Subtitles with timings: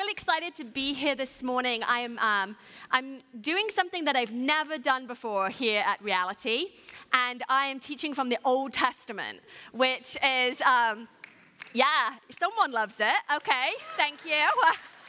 [0.00, 1.82] really excited to be here this morning.
[1.82, 2.56] I am, um,
[2.90, 6.68] I'm doing something that I've never done before here at Reality,
[7.12, 9.40] and I am teaching from the Old Testament,
[9.72, 11.06] which is, um,
[11.74, 13.20] yeah, someone loves it.
[13.36, 14.48] Okay, thank you.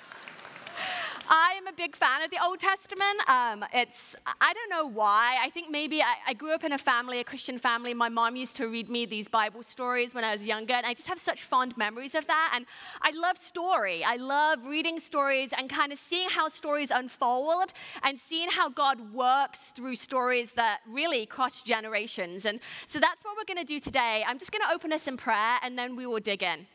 [1.29, 3.29] I am a big fan of the Old Testament.
[3.29, 5.37] Um, it's, I don't know why.
[5.41, 7.93] I think maybe I, I, grew up in a family, a Christian family.
[7.93, 10.94] My mom used to read me these Bible stories when I was younger, and I
[10.94, 12.51] just have such fond memories of that.
[12.53, 12.65] And
[13.01, 14.03] I love story.
[14.03, 17.72] I love reading stories and kind of seeing how stories unfold
[18.03, 22.45] and seeing how God works through stories that really cross generations.
[22.45, 24.23] And so that's what we're going to do today.
[24.27, 26.67] I'm just going to open us in prayer, and then we will dig in.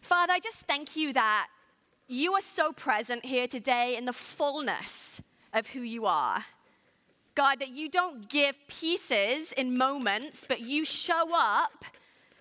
[0.00, 1.48] Father, I just thank you that
[2.08, 5.20] you are so present here today in the fullness
[5.52, 6.44] of who you are.
[7.34, 11.84] God, that you don't give pieces in moments, but you show up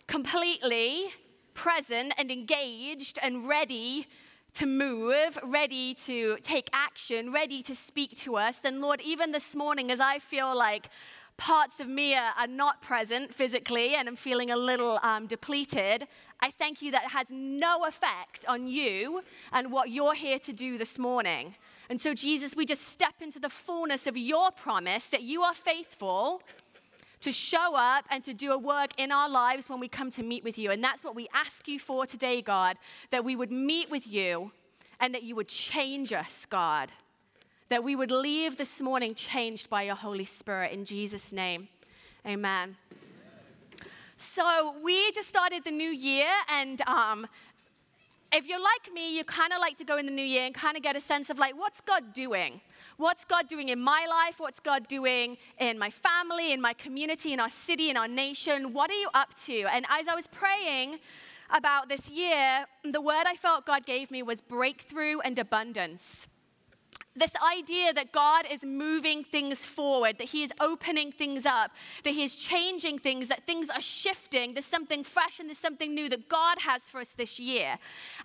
[0.08, 1.08] completely
[1.54, 4.08] present and engaged and ready
[4.54, 8.64] to move, ready to take action, ready to speak to us.
[8.64, 10.90] And Lord, even this morning, as I feel like
[11.38, 16.08] parts of me are not present physically and I'm feeling a little um, depleted,
[16.46, 20.78] I thank you that has no effect on you and what you're here to do
[20.78, 21.56] this morning.
[21.90, 25.56] And so, Jesus, we just step into the fullness of your promise that you are
[25.56, 26.44] faithful
[27.22, 30.22] to show up and to do a work in our lives when we come to
[30.22, 30.70] meet with you.
[30.70, 32.78] And that's what we ask you for today, God,
[33.10, 34.52] that we would meet with you
[35.00, 36.92] and that you would change us, God.
[37.70, 40.74] That we would leave this morning changed by your Holy Spirit.
[40.74, 41.70] In Jesus' name,
[42.24, 42.76] amen.
[44.18, 47.28] So we just started the new year, and um,
[48.32, 50.56] if you're like me, you kind of like to go in the new year and
[50.56, 52.62] kind of get a sense of like, what's God doing?
[52.98, 54.40] What's God doing in my life?
[54.40, 58.72] What's God doing in my family, in my community, in our city, in our nation?
[58.72, 59.66] What are you up to?
[59.66, 61.00] And as I was praying
[61.50, 66.28] about this year, the word I felt God gave me was breakthrough and abundance
[67.16, 71.72] this idea that God is moving things forward, that He is opening things up,
[72.04, 74.54] that He is changing things, that things are shifting.
[74.54, 77.78] There's something fresh and there's something new that God has for us this year.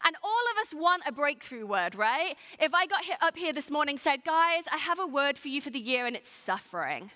[0.05, 2.37] And all of us want a breakthrough word, right?
[2.59, 5.61] If I got up here this morning said, guys, I have a word for you
[5.61, 7.11] for the year and it's suffering.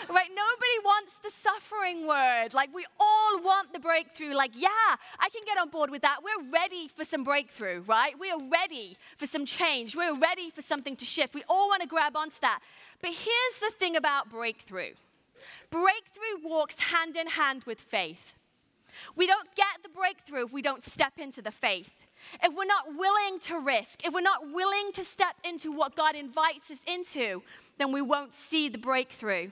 [0.08, 0.30] right?
[0.30, 2.54] Nobody wants the suffering word.
[2.54, 4.34] Like, we all want the breakthrough.
[4.34, 6.20] Like, yeah, I can get on board with that.
[6.24, 8.18] We're ready for some breakthrough, right?
[8.20, 9.96] We are ready for some change.
[9.96, 11.34] We're ready for something to shift.
[11.34, 12.60] We all want to grab onto that.
[13.02, 14.94] But here's the thing about breakthrough
[15.72, 18.36] breakthrough walks hand in hand with faith.
[19.16, 22.06] We don't get the breakthrough if we don't step into the faith.
[22.44, 26.16] If we're not willing to risk, if we're not willing to step into what God
[26.16, 27.44] invites us into,
[27.78, 29.52] then we won't see the breakthrough.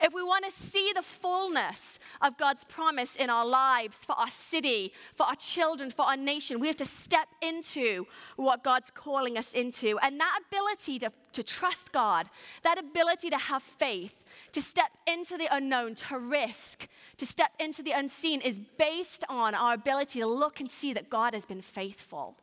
[0.00, 4.28] If we want to see the fullness of God's promise in our lives, for our
[4.28, 9.36] city, for our children, for our nation, we have to step into what God's calling
[9.36, 9.98] us into.
[10.02, 12.28] And that ability to, to trust God,
[12.62, 17.82] that ability to have faith, to step into the unknown, to risk, to step into
[17.82, 21.62] the unseen is based on our ability to look and see that God has been
[21.62, 22.36] faithful.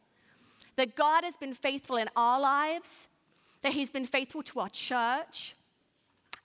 [0.75, 3.07] That God has been faithful in our lives,
[3.61, 5.55] that He's been faithful to our church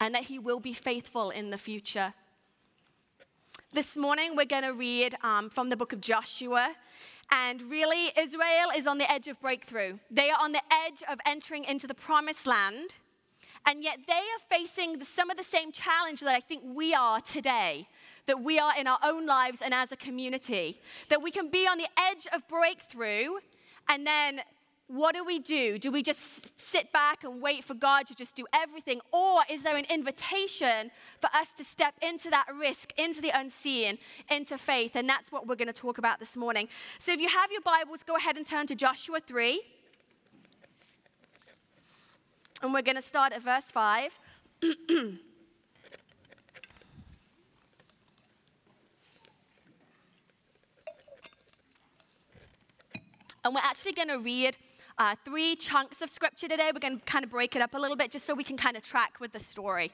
[0.00, 2.14] and that He will be faithful in the future.
[3.72, 6.74] This morning, we're going to read um, from the book of Joshua.
[7.30, 9.98] And really, Israel is on the edge of breakthrough.
[10.10, 12.94] They are on the edge of entering into the promised land.
[13.66, 17.20] And yet, they are facing some of the same challenge that I think we are
[17.20, 17.88] today,
[18.26, 20.80] that we are in our own lives and as a community.
[21.08, 23.38] That we can be on the edge of breakthrough
[23.88, 24.40] and then
[24.88, 25.78] what do we do?
[25.78, 29.00] Do we just sit back and wait for God to just do everything?
[29.12, 33.98] Or is there an invitation for us to step into that risk, into the unseen,
[34.30, 34.94] into faith?
[34.94, 36.68] And that's what we're going to talk about this morning.
[37.00, 39.60] So if you have your Bibles, go ahead and turn to Joshua 3.
[42.62, 44.20] And we're going to start at verse 5.
[44.62, 45.18] and
[53.54, 54.56] we're actually going to read
[54.98, 56.70] uh, three chunks of scripture today.
[56.72, 58.56] We're going to kind of break it up a little bit just so we can
[58.56, 59.92] kind of track with the story.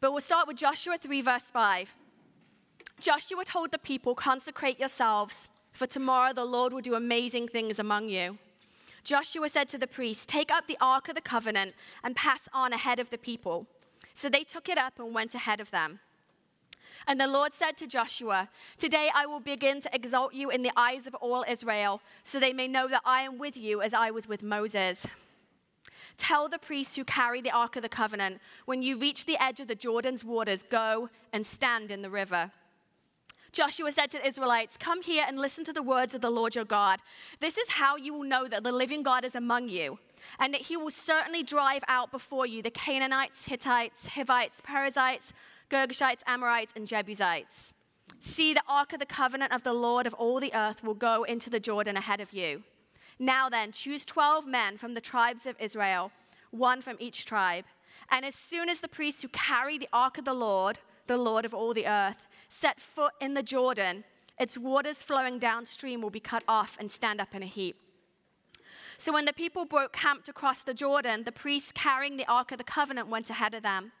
[0.00, 1.94] But we'll start with Joshua 3, verse 5.
[3.00, 8.08] Joshua told the people, Consecrate yourselves, for tomorrow the Lord will do amazing things among
[8.08, 8.38] you.
[9.02, 12.72] Joshua said to the priests, Take up the ark of the covenant and pass on
[12.72, 13.66] ahead of the people.
[14.14, 16.00] So they took it up and went ahead of them.
[17.06, 18.48] And the Lord said to Joshua,
[18.78, 22.52] Today I will begin to exalt you in the eyes of all Israel, so they
[22.52, 25.06] may know that I am with you as I was with Moses.
[26.16, 29.60] Tell the priests who carry the Ark of the Covenant, when you reach the edge
[29.60, 32.52] of the Jordan's waters, go and stand in the river.
[33.52, 36.54] Joshua said to the Israelites, Come here and listen to the words of the Lord
[36.54, 37.00] your God.
[37.40, 39.98] This is how you will know that the living God is among you,
[40.38, 45.32] and that he will certainly drive out before you the Canaanites, Hittites, Hivites, Perizzites,
[45.70, 47.74] Girgashites, Amorites, and Jebusites.
[48.18, 51.22] See, the ark of the covenant of the Lord of all the earth will go
[51.22, 52.64] into the Jordan ahead of you.
[53.18, 56.10] Now then, choose 12 men from the tribes of Israel,
[56.50, 57.66] one from each tribe.
[58.10, 61.44] And as soon as the priests who carry the ark of the Lord, the Lord
[61.44, 64.04] of all the earth, set foot in the Jordan,
[64.38, 67.76] its waters flowing downstream will be cut off and stand up in a heap.
[68.98, 72.52] So when the people broke camp to cross the Jordan, the priests carrying the Ark
[72.52, 73.92] of the Covenant went ahead of them.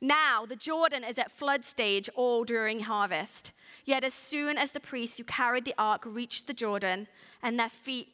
[0.00, 3.52] Now the Jordan is at flood stage all during harvest.
[3.84, 7.08] Yet as soon as the priests who carried the ark reached the Jordan
[7.42, 8.08] and their feet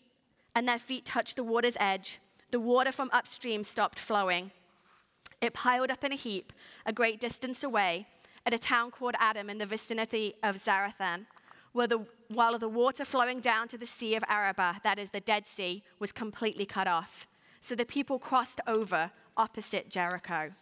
[0.54, 2.20] and their feet touched the water's edge,
[2.50, 4.50] the water from upstream stopped flowing.
[5.40, 6.52] It piled up in a heap
[6.84, 8.06] a great distance away
[8.44, 11.26] at a town called Adam in the vicinity of Zarethan,
[11.72, 15.20] where the, while the water flowing down to the Sea of Arabah, that is the
[15.20, 17.28] Dead Sea, was completely cut off.
[17.60, 20.52] So the people crossed over opposite Jericho.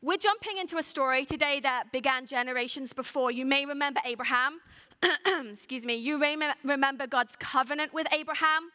[0.00, 3.32] We're jumping into a story today that began generations before.
[3.32, 4.60] You may remember Abraham.
[5.52, 5.96] Excuse me.
[5.96, 8.70] You may remember God's covenant with Abraham.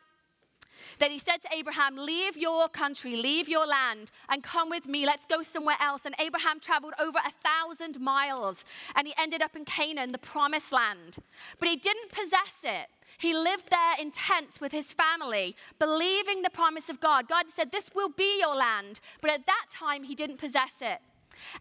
[1.00, 5.06] That he said to Abraham, Leave your country, leave your land, and come with me.
[5.06, 6.06] Let's go somewhere else.
[6.06, 10.74] And Abraham traveled over a thousand miles and he ended up in Canaan, the promised
[10.74, 11.20] land.
[11.58, 12.90] But he didn't possess it.
[13.18, 17.30] He lived there in tents with his family, believing the promise of God.
[17.30, 19.00] God said, This will be your land.
[19.22, 21.00] But at that time, he didn't possess it.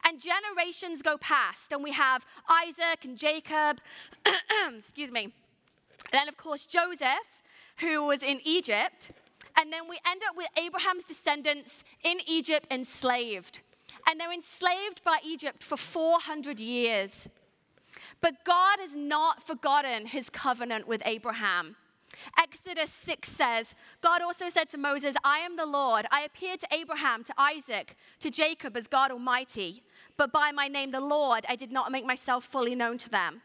[0.04, 3.80] And generations go past, and we have Isaac and Jacob,
[4.78, 5.24] excuse me.
[5.24, 7.42] And then, of course, Joseph
[7.78, 9.10] who was in Egypt.
[9.56, 13.60] And then we end up with Abraham's descendants in Egypt enslaved.
[14.08, 17.28] And they're enslaved by Egypt for 400 years.
[18.20, 21.76] But God has not forgotten his covenant with Abraham.
[22.38, 26.06] Exodus 6 says, God also said to Moses, I am the Lord.
[26.10, 29.82] I appeared to Abraham, to Isaac, to Jacob as God Almighty,
[30.16, 33.42] but by my name, the Lord, I did not make myself fully known to them.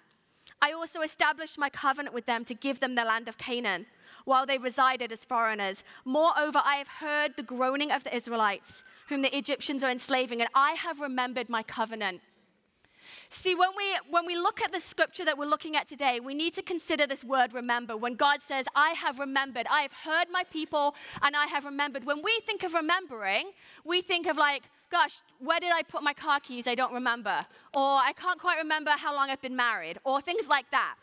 [0.61, 3.85] I also established my covenant with them to give them the land of Canaan
[4.25, 5.83] while they resided as foreigners.
[6.03, 10.49] Moreover, I have heard the groaning of the Israelites, whom the Egyptians are enslaving, and
[10.53, 12.21] I have remembered my covenant.
[13.29, 16.33] See, when we, when we look at the scripture that we're looking at today, we
[16.33, 17.97] need to consider this word remember.
[17.97, 22.05] When God says, I have remembered, I have heard my people, and I have remembered.
[22.05, 23.51] When we think of remembering,
[23.83, 26.67] we think of like, gosh, where did I put my car keys?
[26.67, 27.45] I don't remember.
[27.73, 30.95] Or I can't quite remember how long I've been married, or things like that.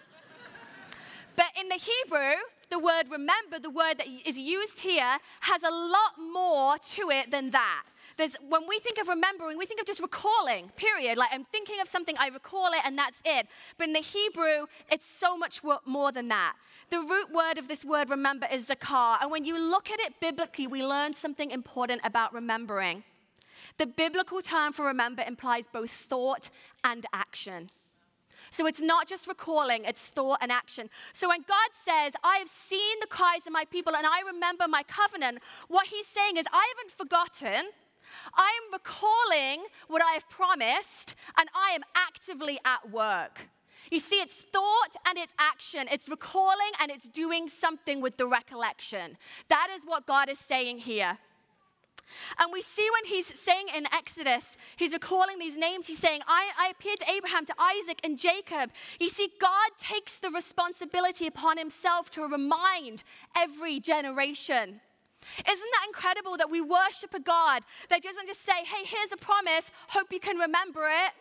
[1.36, 2.36] but in the Hebrew,
[2.70, 7.30] the word remember, the word that is used here, has a lot more to it
[7.30, 7.84] than that.
[8.16, 11.18] There's, when we think of remembering, we think of just recalling, period.
[11.18, 13.46] Like I'm thinking of something, I recall it, and that's it.
[13.76, 16.54] But in the Hebrew, it's so much more than that.
[16.90, 19.18] The root word of this word remember is zakar.
[19.20, 23.04] And when you look at it biblically, we learn something important about remembering.
[23.78, 26.50] The biblical term for remember implies both thought
[26.84, 27.68] and action.
[28.50, 30.88] So it's not just recalling, it's thought and action.
[31.12, 34.68] So when God says, I have seen the cries of my people and I remember
[34.68, 37.70] my covenant, what he's saying is, I haven't forgotten.
[38.34, 43.48] I am recalling what I have promised and I am actively at work.
[43.90, 45.86] You see, it's thought and it's action.
[45.90, 49.18] It's recalling and it's doing something with the recollection.
[49.48, 51.18] That is what God is saying here.
[52.38, 56.50] And we see when he's saying in Exodus, he's recalling these names, he's saying, I,
[56.58, 58.70] I appeared to Abraham, to Isaac, and Jacob.
[59.00, 63.02] You see, God takes the responsibility upon himself to remind
[63.36, 64.80] every generation.
[65.38, 69.16] Isn't that incredible that we worship a God that doesn't just say, hey, here's a
[69.16, 71.12] promise, hope you can remember it?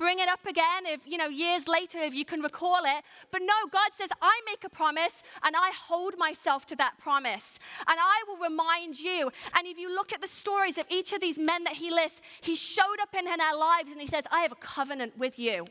[0.00, 3.04] bring it up again if, you know, years later if you can recall it.
[3.30, 7.58] But no, God says, I make a promise and I hold myself to that promise.
[7.86, 9.30] And I will remind you.
[9.54, 12.22] And if you look at the stories of each of these men that he lists,
[12.40, 15.66] he showed up in their lives and he says, I have a covenant with you.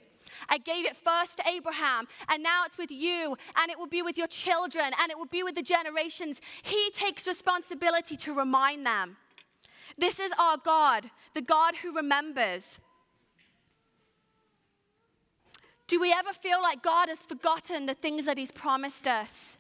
[0.48, 4.02] I gave it first to Abraham, and now it's with you, and it will be
[4.02, 6.42] with your children, and it will be with the generations.
[6.62, 9.18] He takes responsibility to remind them.
[9.98, 12.80] This is our God, the God who remembers.
[15.88, 19.58] Do we ever feel like God has forgotten the things that He's promised us?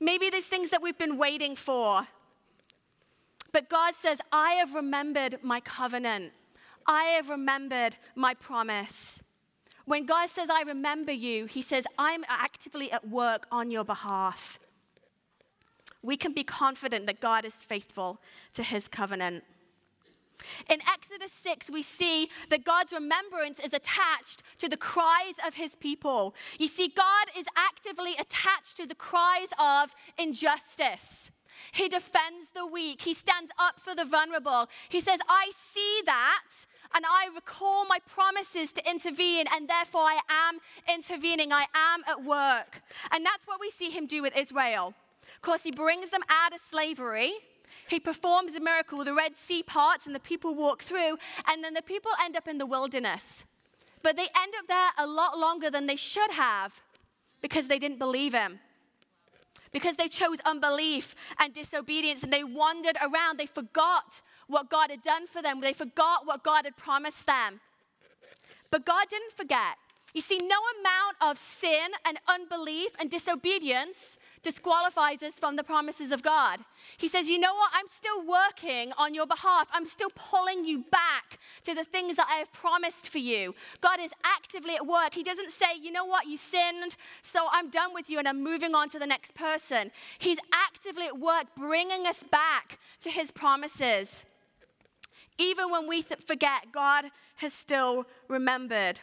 [0.00, 2.08] Maybe there's things that we've been waiting for.
[3.52, 6.32] But God says, I have remembered my covenant.
[6.86, 9.20] I have remembered my promise.
[9.84, 14.58] When God says, I remember you, He says, I'm actively at work on your behalf.
[16.02, 18.20] We can be confident that God is faithful
[18.54, 19.44] to His covenant.
[20.68, 25.76] In Exodus 6, we see that God's remembrance is attached to the cries of his
[25.76, 26.34] people.
[26.58, 31.30] You see, God is actively attached to the cries of injustice.
[31.72, 33.02] He defends the weak.
[33.02, 34.68] He stands up for the vulnerable.
[34.88, 36.44] He says, I see that
[36.94, 40.58] and I recall my promises to intervene, and therefore I am
[40.92, 41.52] intervening.
[41.52, 42.82] I am at work.
[43.10, 44.94] And that's what we see him do with Israel.
[45.34, 47.32] Of course, he brings them out of slavery.
[47.88, 49.04] He performs a miracle.
[49.04, 52.48] The Red Sea parts, and the people walk through, and then the people end up
[52.48, 53.44] in the wilderness.
[54.02, 56.80] But they end up there a lot longer than they should have
[57.40, 58.60] because they didn't believe him
[59.72, 63.38] because they chose unbelief and disobedience and they wandered around.
[63.38, 67.60] They forgot what God had done for them, they forgot what God had promised them.
[68.70, 69.76] But God didn't forget.
[70.12, 76.10] You see, no amount of sin and unbelief and disobedience disqualifies us from the promises
[76.10, 76.60] of God.
[76.96, 77.70] He says, You know what?
[77.74, 79.68] I'm still working on your behalf.
[79.72, 83.54] I'm still pulling you back to the things that I have promised for you.
[83.80, 85.14] God is actively at work.
[85.14, 86.26] He doesn't say, You know what?
[86.26, 89.90] You sinned, so I'm done with you and I'm moving on to the next person.
[90.18, 94.24] He's actively at work bringing us back to his promises.
[95.38, 97.06] Even when we th- forget, God
[97.36, 99.00] has still remembered.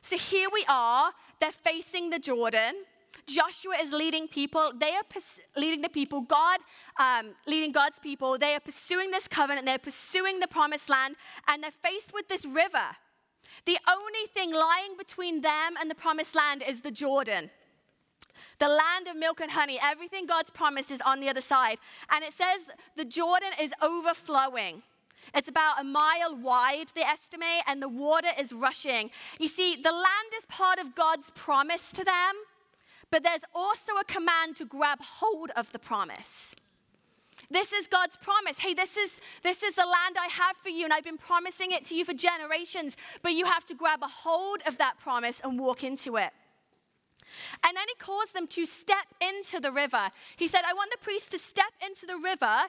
[0.00, 2.74] So here we are, they're facing the Jordan.
[3.34, 4.72] Joshua is leading people.
[4.78, 6.20] They are pers- leading the people.
[6.22, 6.60] God,
[6.98, 8.38] um, leading God's people.
[8.38, 9.66] They are pursuing this covenant.
[9.66, 12.96] They're pursuing the promised land, and they're faced with this river.
[13.66, 17.50] The only thing lying between them and the promised land is the Jordan.
[18.58, 19.78] The land of milk and honey.
[19.82, 21.78] Everything God's promised is on the other side.
[22.10, 22.62] And it says
[22.96, 24.82] the Jordan is overflowing.
[25.34, 29.10] It's about a mile wide, they estimate, and the water is rushing.
[29.38, 32.34] You see, the land is part of God's promise to them,
[33.10, 36.54] but there's also a command to grab hold of the promise.
[37.50, 38.58] This is God's promise.
[38.58, 41.72] Hey, this is, this is the land I have for you, and I've been promising
[41.72, 45.40] it to you for generations, but you have to grab a hold of that promise
[45.42, 46.30] and walk into it.
[47.64, 50.10] And then he calls them to step into the river.
[50.36, 52.64] He said, I want the priests to step into the river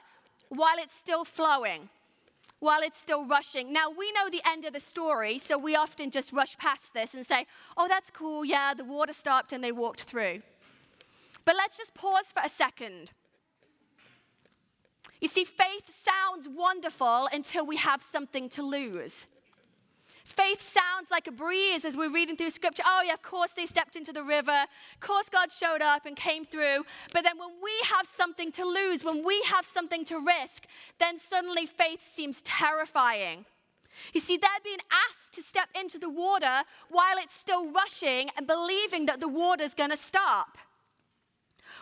[0.48, 1.88] while it's still flowing
[2.62, 3.72] while it's still rushing.
[3.72, 7.12] Now, we know the end of the story, so we often just rush past this
[7.12, 10.42] and say, oh, that's cool, yeah, the water stopped and they walked through.
[11.44, 13.10] But let's just pause for a second.
[15.20, 19.26] You see, faith sounds wonderful until we have something to lose.
[20.24, 22.82] Faith sounds like a breeze as we're reading through scripture.
[22.86, 24.66] Oh, yeah, of course they stepped into the river.
[24.94, 26.84] Of course God showed up and came through.
[27.12, 30.66] But then when we have something to lose, when we have something to risk,
[30.98, 33.46] then suddenly faith seems terrifying.
[34.12, 34.78] You see, they're being
[35.10, 39.74] asked to step into the water while it's still rushing and believing that the water's
[39.74, 40.56] going to stop.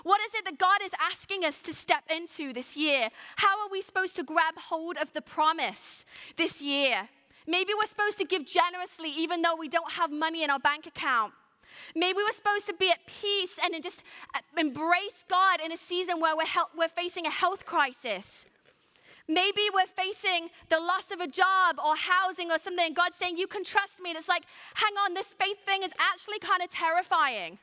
[0.03, 3.09] What is it that God is asking us to step into this year?
[3.37, 6.05] How are we supposed to grab hold of the promise
[6.37, 7.09] this year?
[7.47, 10.87] Maybe we're supposed to give generously even though we don't have money in our bank
[10.87, 11.33] account.
[11.95, 14.03] Maybe we're supposed to be at peace and just
[14.35, 16.45] uh, embrace God in a season where we're,
[16.77, 18.45] we're facing a health crisis.
[19.29, 23.37] Maybe we're facing the loss of a job or housing or something, and God's saying,
[23.37, 24.11] You can trust me.
[24.11, 24.43] And it's like,
[24.75, 27.59] hang on, this faith thing is actually kind of terrifying.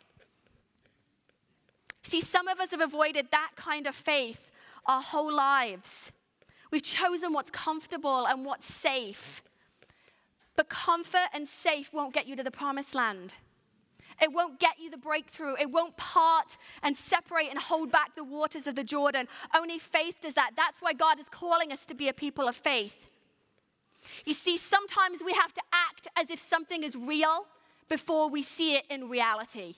[2.04, 4.50] See, some of us have avoided that kind of faith
[4.86, 6.14] our whole lives.
[6.72, 9.44] We've chosen what's comfortable and what's safe.
[10.58, 13.36] But comfort and safe won't get you to the promised land.
[14.22, 15.54] It won't get you the breakthrough.
[15.60, 19.28] It won't part and separate and hold back the waters of the Jordan.
[19.56, 20.52] Only faith does that.
[20.58, 23.08] That's why God is calling us to be a people of faith.
[24.26, 27.46] You see, sometimes we have to act as if something is real
[27.88, 29.76] before we see it in reality.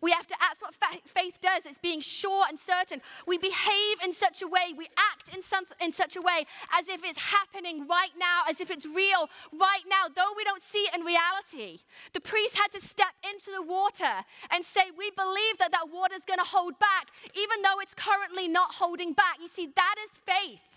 [0.00, 0.74] We have to, that's what
[1.04, 1.66] faith does.
[1.66, 3.00] It's being sure and certain.
[3.26, 6.88] We behave in such a way, we act in, some, in such a way as
[6.88, 10.86] if it's happening right now, as if it's real right now, though we don't see
[10.90, 11.80] it in reality.
[12.12, 16.14] The priest had to step into the water and say, We believe that that water
[16.14, 19.38] is going to hold back, even though it's currently not holding back.
[19.40, 20.74] You see, that is faith.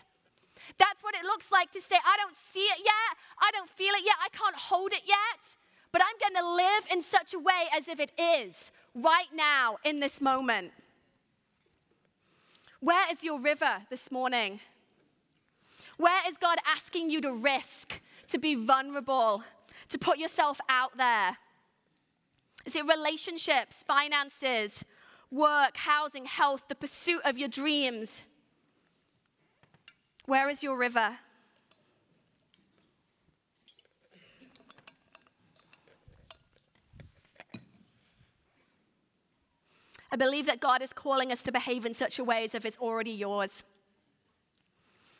[0.77, 3.93] That's what it looks like to say, I don't see it yet, I don't feel
[3.93, 5.55] it yet, I can't hold it yet,
[5.91, 9.77] but I'm going to live in such a way as if it is right now
[9.83, 10.71] in this moment.
[12.79, 14.59] Where is your river this morning?
[15.97, 19.43] Where is God asking you to risk, to be vulnerable,
[19.89, 21.37] to put yourself out there?
[22.65, 24.83] Is it relationships, finances,
[25.31, 28.21] work, housing, health, the pursuit of your dreams?
[30.25, 31.17] Where is your river?
[40.17, 42.65] I believe that God is calling us to behave in such a way as if
[42.65, 43.63] it's already yours.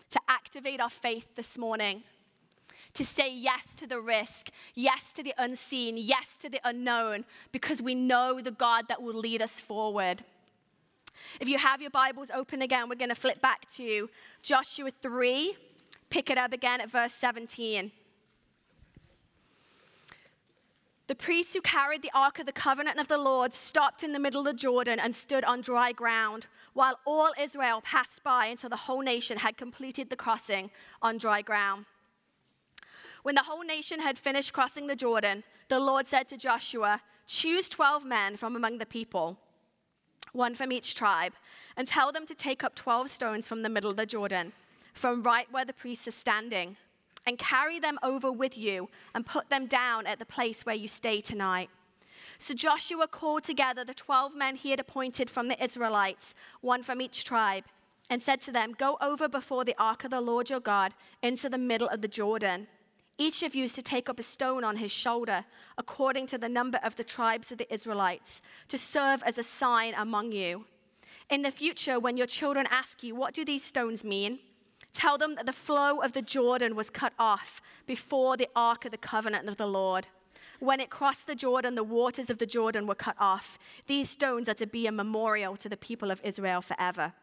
[0.09, 2.03] to activate our faith this morning,
[2.93, 7.81] to say yes to the risk, yes to the unseen, yes to the unknown, because
[7.81, 10.23] we know the God that will lead us forward.
[11.41, 14.09] If you have your Bibles open again, we're going to flip back to
[14.41, 15.57] Joshua 3,
[16.09, 17.91] pick it up again at verse 17.
[21.07, 24.19] The priests who carried the Ark of the Covenant of the Lord stopped in the
[24.19, 28.75] middle of Jordan and stood on dry ground, while all Israel passed by until the
[28.75, 30.69] whole nation had completed the crossing
[31.01, 31.85] on dry ground.
[33.23, 37.69] When the whole nation had finished crossing the Jordan, the Lord said to Joshua, Choose
[37.69, 39.37] 12 men from among the people,
[40.33, 41.33] one from each tribe,
[41.77, 44.51] and tell them to take up 12 stones from the middle of the Jordan,
[44.93, 46.75] from right where the priests are standing
[47.27, 50.87] and carry them over with you and put them down at the place where you
[50.87, 51.69] stay tonight.
[52.37, 57.01] So Joshua called together the 12 men he had appointed from the Israelites, one from
[57.01, 57.65] each tribe,
[58.09, 61.49] and said to them, Go over before the ark of the Lord your God into
[61.49, 62.67] the middle of the Jordan.
[63.17, 65.43] Each of you is to take up a stone on his shoulder,
[65.77, 69.93] according to the number of the tribes of the Israelites, to serve as a sign
[69.97, 70.65] among you.
[71.29, 74.39] In the future, when your children ask you, What do these stones mean?
[74.97, 78.89] Tell them that the flow of the Jordan was cut off before the ark of
[78.89, 80.07] the covenant of the Lord.
[80.59, 83.59] When it crossed the Jordan, the waters of the Jordan were cut off.
[83.85, 87.13] These stones are to be a memorial to the people of Israel forever.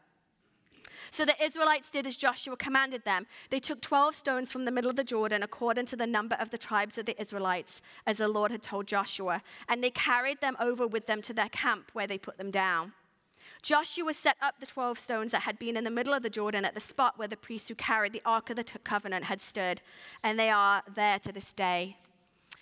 [1.10, 3.26] So the Israelites did as Joshua commanded them.
[3.50, 6.50] They took 12 stones from the middle of the Jordan, according to the number of
[6.50, 10.56] the tribes of the Israelites, as the Lord had told Joshua, and they carried them
[10.60, 12.92] over with them to their camp where they put them down.
[13.64, 16.66] Joshua set up the 12 stones that had been in the middle of the Jordan
[16.66, 19.80] at the spot where the priests who carried the Ark of the Covenant had stood,
[20.22, 21.96] and they are there to this day.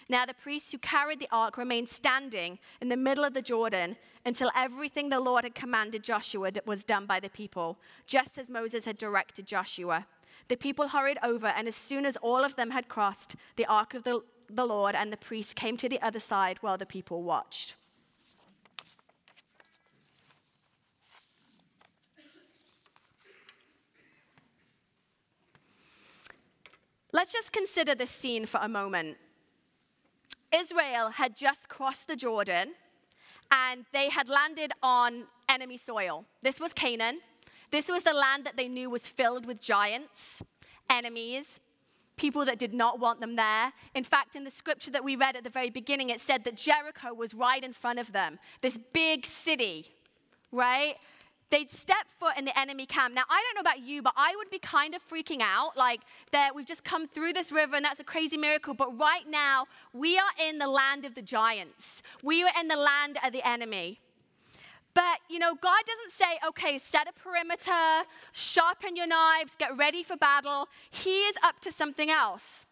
[0.09, 3.97] Now, the priests who carried the ark remained standing in the middle of the Jordan
[4.25, 8.85] until everything the Lord had commanded Joshua was done by the people, just as Moses
[8.85, 10.07] had directed Joshua.
[10.47, 13.95] The people hurried over, and as soon as all of them had crossed, the ark
[13.95, 17.25] of the, the Lord and the priests came to the other side while the people
[17.25, 17.75] watched.
[27.13, 29.19] Let's just consider this scene for a moment.
[30.55, 32.73] Israel had just crossed the Jordan
[33.51, 36.25] and they had landed on enemy soil.
[36.43, 37.21] This was Canaan.
[37.71, 40.43] This was the land that they knew was filled with giants,
[40.89, 41.61] enemies,
[42.17, 43.73] people that did not want them there.
[43.95, 46.57] In fact, in the scripture that we read at the very beginning, it said that
[46.57, 49.89] Jericho was right in front of them, this big city,
[50.51, 50.97] right?
[51.53, 53.15] They'd step foot in the enemy camp.
[53.15, 55.77] Now, I don't know about you, but I would be kind of freaking out.
[55.77, 56.01] Like,
[56.33, 58.75] that we've just come through this river and that's a crazy miracle.
[58.75, 62.77] But right now, we are in the land of the giants, we are in the
[62.77, 64.01] land of the enemy.
[64.95, 70.03] But, you know, God doesn't say, okay, set a perimeter, sharpen your knives, get ready
[70.03, 70.69] for battle.
[70.91, 72.67] He is up to something else.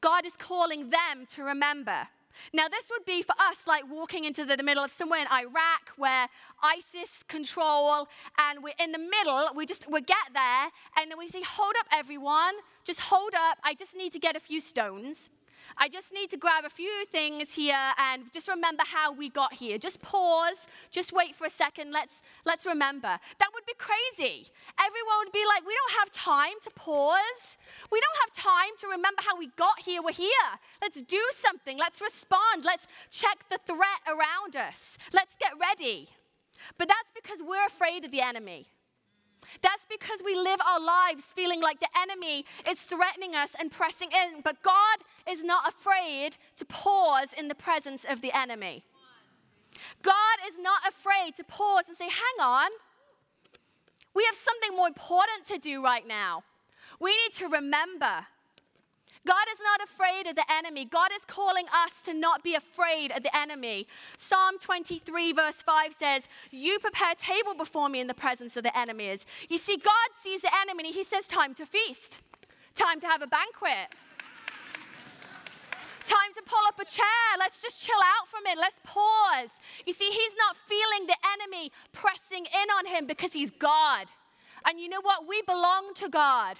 [0.00, 2.08] God is calling them to remember.
[2.52, 5.26] Now, this would be for us like walking into the, the, middle of somewhere in
[5.32, 6.28] Iraq where
[6.62, 9.48] ISIS control, and we're in the middle.
[9.54, 12.54] We just we get there, and then we say, "Hold up, everyone!
[12.84, 13.58] Just hold up!
[13.64, 15.30] I just need to get a few stones."
[15.76, 19.54] I just need to grab a few things here and just remember how we got
[19.54, 19.78] here.
[19.78, 21.92] Just pause, just wait for a second.
[21.92, 23.18] Let's let's remember.
[23.38, 24.48] That would be crazy.
[24.78, 27.56] Everyone would be like, "We don't have time to pause.
[27.90, 30.02] We don't have time to remember how we got here.
[30.02, 30.48] We're here.
[30.80, 31.78] Let's do something.
[31.78, 32.64] Let's respond.
[32.64, 34.98] Let's check the threat around us.
[35.12, 36.08] Let's get ready."
[36.78, 38.66] But that's because we're afraid of the enemy.
[39.60, 44.08] That's because we live our lives feeling like the enemy is threatening us and pressing
[44.10, 44.40] in.
[44.42, 48.84] But God is not afraid to pause in the presence of the enemy.
[50.02, 52.70] God is not afraid to pause and say, hang on,
[54.14, 56.44] we have something more important to do right now.
[57.00, 58.26] We need to remember
[59.26, 60.84] God is not afraid of the enemy.
[60.84, 63.86] God is calling us to not be afraid of the enemy.
[64.16, 68.76] Psalm 23, verse 5 says, You prepare table before me in the presence of the
[68.76, 69.24] enemies.
[69.48, 72.20] You see, God sees the enemy and he says, Time to feast,
[72.74, 73.94] time to have a banquet.
[76.04, 77.06] Time to pull up a chair.
[77.38, 78.58] Let's just chill out from it.
[78.58, 79.60] Let's pause.
[79.86, 84.08] You see, he's not feeling the enemy pressing in on him because he's God.
[84.66, 85.28] And you know what?
[85.28, 86.58] We belong to God.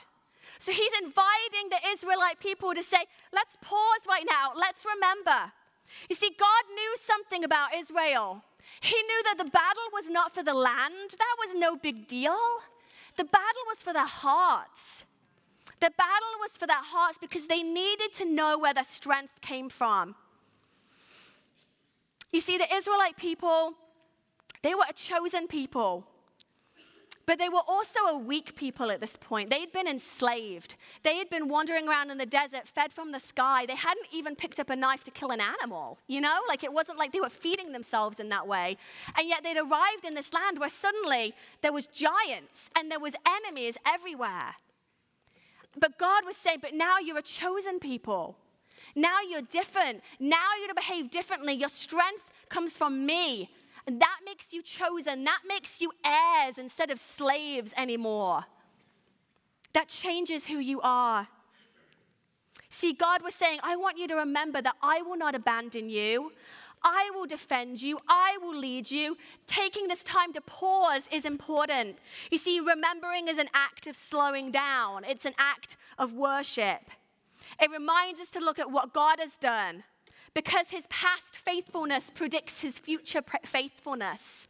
[0.58, 5.52] So he's inviting the Israelite people to say, let's pause right now, let's remember.
[6.08, 8.44] You see, God knew something about Israel.
[8.80, 12.38] He knew that the battle was not for the land, that was no big deal.
[13.16, 15.04] The battle was for their hearts.
[15.80, 19.68] The battle was for their hearts because they needed to know where their strength came
[19.68, 20.14] from.
[22.32, 23.74] You see, the Israelite people,
[24.62, 26.06] they were a chosen people.
[27.24, 29.50] But they were also a weak people at this point.
[29.50, 30.76] They had been enslaved.
[31.02, 33.64] They had been wandering around in the desert, fed from the sky.
[33.64, 36.40] They hadn't even picked up a knife to kill an animal, you know?
[36.48, 38.76] Like it wasn't like they were feeding themselves in that way.
[39.16, 43.14] And yet they'd arrived in this land where suddenly there was giants and there was
[43.26, 44.56] enemies everywhere.
[45.78, 48.36] But God was saying, but now you're a chosen people.
[48.94, 50.02] Now you're different.
[50.18, 51.54] Now you're to behave differently.
[51.54, 53.50] Your strength comes from me.
[53.86, 55.24] And that makes you chosen.
[55.24, 58.44] That makes you heirs instead of slaves anymore.
[59.72, 61.28] That changes who you are.
[62.68, 66.32] See, God was saying, I want you to remember that I will not abandon you.
[66.84, 67.98] I will defend you.
[68.08, 69.16] I will lead you.
[69.46, 71.98] Taking this time to pause is important.
[72.30, 76.90] You see, remembering is an act of slowing down, it's an act of worship.
[77.60, 79.84] It reminds us to look at what God has done
[80.34, 84.48] because his past faithfulness predicts his future faithfulness.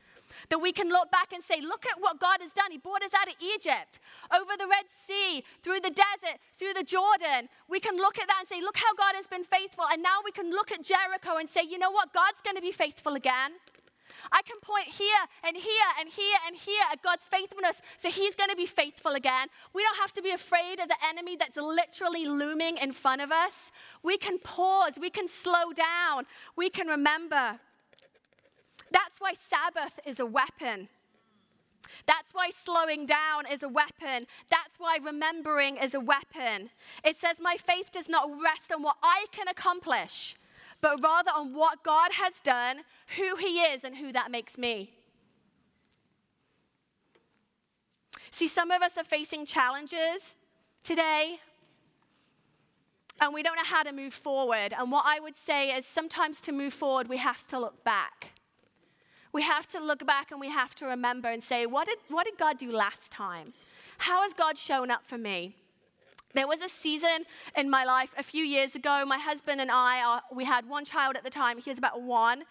[0.49, 2.71] That we can look back and say, look at what God has done.
[2.71, 4.01] He brought us out of Egypt,
[4.35, 7.49] over the Red Sea, through the desert, through the Jordan.
[7.69, 9.85] We can look at that and say, look how God has been faithful.
[9.91, 12.13] And now we can look at Jericho and say, you know what?
[12.13, 13.53] God's going to be faithful again.
[14.31, 17.81] I can point here and here and here and here at God's faithfulness.
[17.97, 19.49] So He's going to be faithful again.
[19.73, 23.31] We don't have to be afraid of the enemy that's literally looming in front of
[23.31, 23.73] us.
[24.03, 27.61] We can pause, we can slow down, we can remember.
[28.91, 30.89] That's why Sabbath is a weapon.
[32.07, 34.27] That's why slowing down is a weapon.
[34.51, 36.71] That's why remembering is a weapon.
[37.05, 40.37] It says, My faith does not rest on what I can accomplish,
[40.83, 42.81] but rather on what God has done,
[43.17, 44.93] who He is, and who that makes me.
[48.31, 50.37] See, some of us are facing challenges
[50.83, 51.39] today,
[53.21, 54.75] and we don't know how to move forward.
[54.77, 58.33] And what I would say is sometimes to move forward, we have to look back.
[59.33, 62.25] We have to look back and we have to remember and say, what did, what
[62.25, 63.53] did God do last time?
[63.99, 65.57] How has God shown up for me?
[66.35, 67.25] There was a season
[67.57, 69.05] in my life a few years ago.
[69.07, 71.59] My husband and I, uh, we had one child at the time.
[71.59, 72.45] He was about one.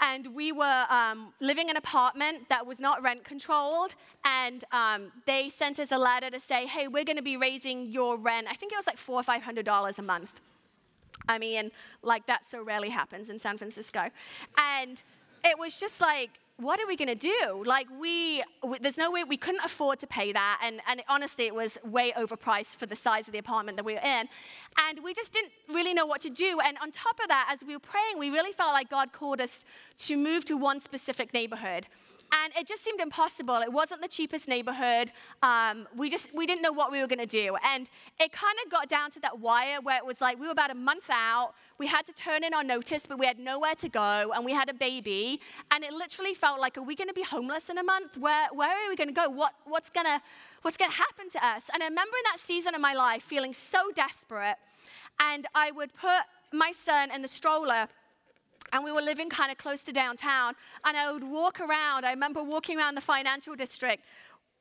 [0.00, 3.96] And we were um, living in an apartment that was not rent controlled.
[4.24, 7.90] And um, they sent us a letter to say, hey, we're going to be raising
[7.90, 8.46] your rent.
[8.48, 10.40] I think it was like four or five hundred dollars a month.
[11.28, 14.10] I mean, like that so rarely happens in San Francisco.
[14.56, 15.02] And
[15.44, 17.62] it was just like, what are we going to do?
[17.64, 18.42] Like, we,
[18.80, 20.60] there's no way, we couldn't afford to pay that.
[20.62, 23.94] And, and honestly, it was way overpriced for the size of the apartment that we
[23.94, 24.28] were in.
[24.76, 26.58] And we just didn't really know what to do.
[26.64, 29.40] And on top of that, as we were praying, we really felt like God called
[29.40, 29.64] us
[29.98, 31.86] to move to one specific neighborhood.
[32.30, 33.56] And it just seemed impossible.
[33.56, 35.12] It wasn't the cheapest neighborhood.
[35.42, 37.56] Um, we just we didn't know what we were going to do.
[37.64, 37.88] And
[38.20, 40.70] it kind of got down to that wire where it was like we were about
[40.70, 41.54] a month out.
[41.78, 44.52] We had to turn in our notice, but we had nowhere to go, and we
[44.52, 45.40] had a baby.
[45.70, 48.18] And it literally felt like, are we going to be homeless in a month?
[48.18, 49.28] Where where are we going to go?
[49.30, 50.20] What what's gonna
[50.62, 51.70] what's gonna happen to us?
[51.72, 54.56] And I remember in that season of my life feeling so desperate,
[55.18, 57.88] and I would put my son in the stroller
[58.72, 60.54] and we were living kind of close to downtown.
[60.84, 62.04] And I would walk around.
[62.04, 64.04] I remember walking around the financial district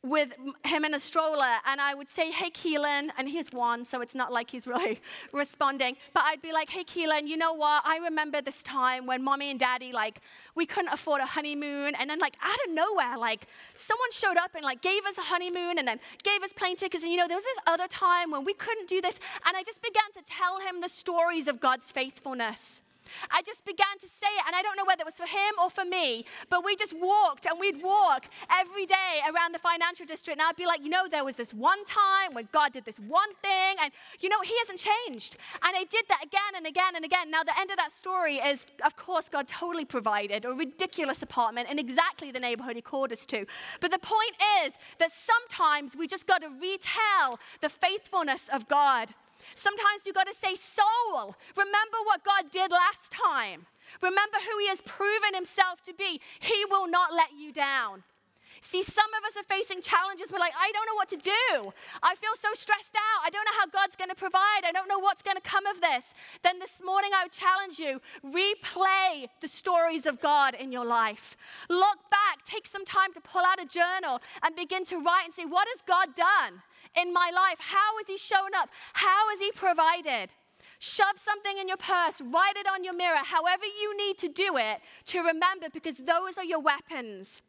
[0.04, 4.02] with him in a stroller, and I would say, Hey, Keelan, and he's one, so
[4.02, 5.02] it's not like he's really
[5.34, 5.98] responding.
[6.14, 7.84] But I'd be like, Hey, Keelan, you know what?
[7.86, 10.22] I remember this time when mommy and daddy, like,
[10.56, 14.56] we couldn't afford a honeymoon, and then, like, out of nowhere, like, someone showed up
[14.56, 17.04] and, like, gave us a honeymoon and then gave us plane tickets.
[17.04, 19.64] And, you know, there was this other time when we couldn't do this, and I
[19.64, 22.82] just began to tell him the stories of God's faithfulness.
[23.32, 25.54] I just began to say it, and I don't know whether it was for him
[25.62, 30.06] or for me, but we just walked and we'd walk every day around the financial
[30.06, 30.40] district.
[30.40, 33.00] And I'd be like, you know, there was this one time when God did this
[33.00, 35.38] one thing, and you know, He hasn't changed.
[35.64, 37.32] And I did that again and again and again.
[37.32, 41.70] Now, the end of that story is, of course, God totally provided a ridiculous apartment
[41.70, 43.46] in exactly the neighborhood He called us to.
[43.80, 49.14] But the point is that sometimes we just got to retell the faithfulness of God.
[49.56, 53.68] Sometimes you've got to say, Soul, remember what God did last time.
[54.02, 56.22] Remember who He has proven Himself to be.
[56.40, 58.04] He will not let you down.
[58.62, 60.32] See, some of us are facing challenges.
[60.32, 61.74] We're like, I don't know what to do.
[62.04, 63.26] I feel so stressed out.
[63.26, 64.62] I don't know how God's going to provide.
[64.66, 66.14] I don't know what's going to come of this.
[66.44, 71.38] Then this morning, I would challenge you replay the stories of God in your life.
[71.70, 75.34] Look back, take some time to pull out a journal and begin to write and
[75.34, 76.62] say, What has God done
[77.00, 77.60] in my life?
[77.60, 78.70] How has He shown up?
[78.94, 80.30] How has He provided?
[80.80, 84.58] Shove something in your purse, write it on your mirror, however you need to do
[84.58, 87.42] it to remember, because those are your weapons.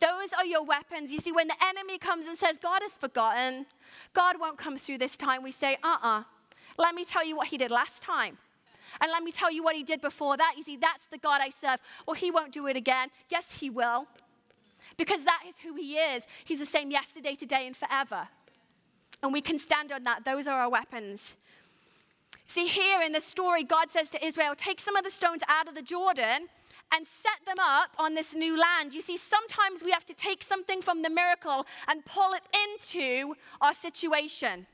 [0.00, 1.12] Those are your weapons.
[1.12, 3.66] You see, when the enemy comes and says, God has forgotten,
[4.14, 6.20] God won't come through this time, we say, uh uh-uh.
[6.20, 6.22] uh.
[6.78, 8.38] Let me tell you what he did last time.
[9.00, 10.54] And let me tell you what he did before that.
[10.56, 11.80] You see, that's the God I serve.
[12.06, 13.10] Well, he won't do it again.
[13.30, 14.08] Yes, he will.
[14.96, 16.26] because that is who He is.
[16.44, 18.28] He's the same yesterday, today, and forever.
[19.22, 20.24] And we can stand on that.
[20.24, 21.36] Those are our weapons.
[22.48, 25.68] See, here in the story, God says to Israel, Take some of the stones out
[25.68, 26.48] of the Jordan
[26.92, 28.94] and set them up on this new land.
[28.94, 33.34] You see, sometimes we have to take something from the miracle and pull it into
[33.60, 34.66] our situation.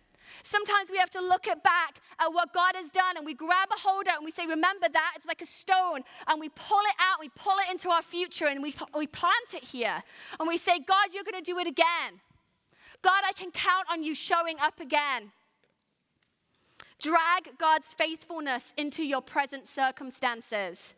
[0.43, 3.81] Sometimes we have to look back at what God has done and we grab a
[3.81, 5.13] hold of it and we say, Remember that?
[5.17, 6.01] It's like a stone.
[6.27, 9.55] And we pull it out, we pull it into our future and we, we plant
[9.55, 10.03] it here.
[10.39, 12.21] And we say, God, you're going to do it again.
[13.03, 15.33] God, I can count on you showing up again.
[17.01, 20.95] Drag God's faithfulness into your present circumstances.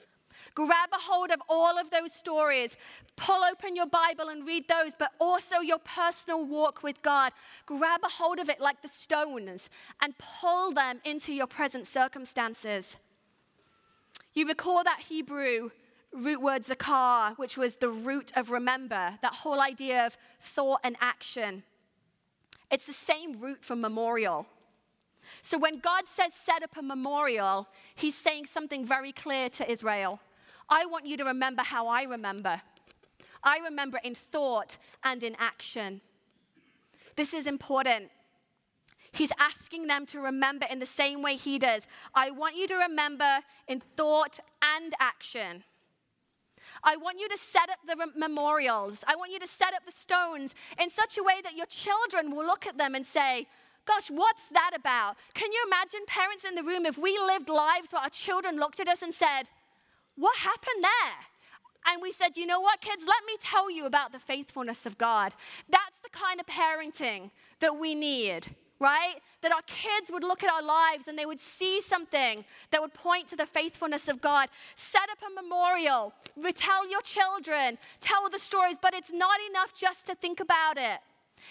[0.54, 2.76] Grab a hold of all of those stories.
[3.16, 7.32] Pull open your Bible and read those, but also your personal walk with God.
[7.66, 9.68] Grab a hold of it like the stones
[10.00, 12.96] and pull them into your present circumstances.
[14.32, 15.70] You recall that Hebrew
[16.12, 20.96] root word zakar, which was the root of remember, that whole idea of thought and
[21.00, 21.64] action.
[22.70, 24.46] It's the same root for memorial.
[25.42, 30.20] So when God says set up a memorial, he's saying something very clear to Israel.
[30.68, 32.62] I want you to remember how I remember.
[33.42, 36.00] I remember in thought and in action.
[37.16, 38.11] This is important.
[39.12, 41.87] He's asking them to remember in the same way he does.
[42.14, 45.62] I want you to remember in thought and action.
[46.83, 49.05] I want you to set up the memorials.
[49.07, 52.35] I want you to set up the stones in such a way that your children
[52.35, 53.46] will look at them and say,
[53.87, 55.16] Gosh, what's that about?
[55.35, 58.81] Can you imagine parents in the room if we lived lives where our children looked
[58.81, 59.42] at us and said,
[60.16, 61.14] what happened there?
[61.87, 64.96] And we said, you know what, kids, let me tell you about the faithfulness of
[64.96, 65.35] God.
[65.68, 69.16] That's the kind of parenting that we need, right?
[69.42, 72.94] That our kids would look at our lives and they would see something that would
[72.94, 74.48] point to the faithfulness of God.
[74.77, 80.07] Set up a memorial, retell your children, tell the stories, but it's not enough just
[80.07, 81.00] to think about it.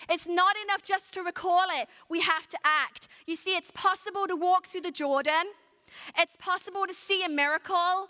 [0.09, 1.87] It's not enough just to recall it.
[2.09, 3.07] We have to act.
[3.27, 5.53] You see, it's possible to walk through the Jordan.
[6.17, 8.09] It's possible to see a miracle.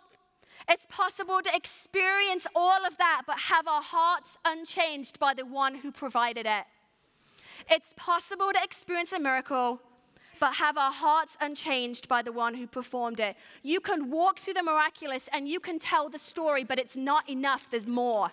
[0.67, 5.75] It's possible to experience all of that, but have our hearts unchanged by the one
[5.75, 6.65] who provided it.
[7.69, 9.79] It's possible to experience a miracle,
[10.39, 13.35] but have our hearts unchanged by the one who performed it.
[13.61, 17.29] You can walk through the miraculous and you can tell the story, but it's not
[17.29, 18.31] enough, there's more.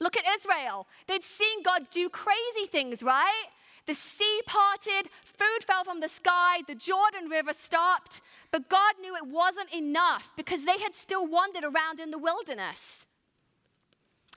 [0.00, 0.86] Look at Israel.
[1.06, 3.44] They'd seen God do crazy things, right?
[3.86, 9.14] The sea parted, food fell from the sky, the Jordan River stopped, but God knew
[9.14, 13.04] it wasn't enough because they had still wandered around in the wilderness.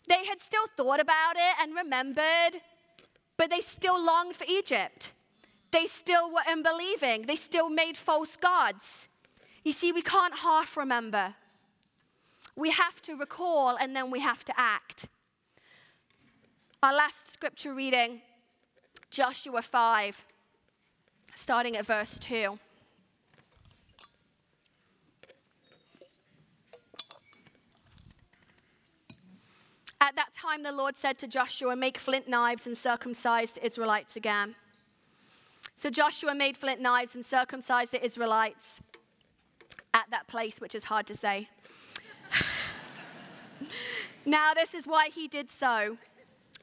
[0.08, 2.62] They had still thought about it and remembered,
[3.38, 5.14] but they still longed for Egypt.
[5.72, 7.24] They still were unbelieving.
[7.24, 9.08] They still made false gods.
[9.64, 11.36] You see, we can't half remember.
[12.56, 15.08] We have to recall and then we have to act.
[16.82, 18.22] Our last scripture reading
[19.10, 20.26] Joshua 5,
[21.36, 22.60] starting at verse 2.
[30.00, 34.16] At that time, the Lord said to Joshua, Make flint knives and circumcise the Israelites
[34.16, 34.56] again.
[35.76, 38.82] So Joshua made flint knives and circumcised the Israelites
[39.94, 41.50] at that place, which is hard to say.
[44.26, 45.98] now, this is why he did so.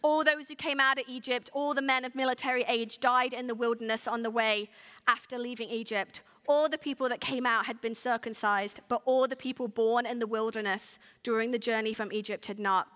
[0.05, 3.47] All those who came out of Egypt, all the men of military age, died in
[3.47, 4.69] the wilderness on the way
[5.09, 6.21] after leaving Egypt.
[6.47, 10.19] All the people that came out had been circumcised, but all the people born in
[10.19, 12.89] the wilderness during the journey from Egypt had not.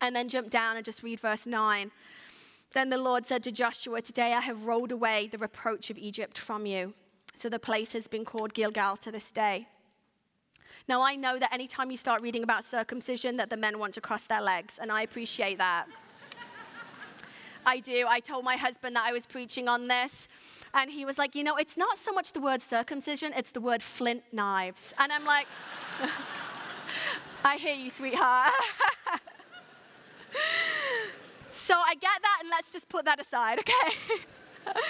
[0.00, 1.90] And then jump down and just read verse 9.
[2.72, 6.38] Then the Lord said to Joshua, Today I have rolled away the reproach of Egypt
[6.38, 6.94] from you.
[7.36, 9.68] So the place has been called Gilgal to this day.
[10.88, 14.00] Now I know that anytime you start reading about circumcision, that the men want to
[14.00, 15.88] cross their legs, and I appreciate that.
[17.64, 18.06] I do.
[18.08, 20.28] I told my husband that I was preaching on this.
[20.74, 23.60] And he was like, you know, it's not so much the word circumcision, it's the
[23.60, 24.94] word flint knives.
[24.98, 25.46] And I'm like,
[27.44, 28.52] I hear you, sweetheart.
[31.50, 33.96] so I get that, and let's just put that aside, okay?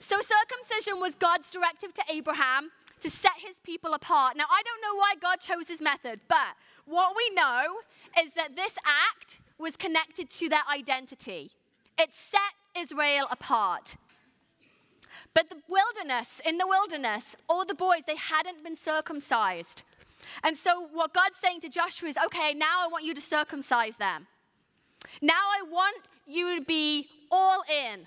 [0.00, 4.36] so circumcision was God's directive to Abraham to set his people apart.
[4.36, 6.56] Now, I don't know why God chose his method, but
[6.86, 7.78] what we know
[8.18, 11.50] is that this act was connected to their identity.
[11.98, 12.40] It set
[12.76, 13.96] Israel apart.
[15.34, 19.82] But the wilderness, in the wilderness, all the boys, they hadn't been circumcised.
[20.42, 23.96] And so, what God's saying to Joshua is okay, now I want you to circumcise
[23.96, 24.26] them.
[25.22, 28.06] Now I want you to be all in.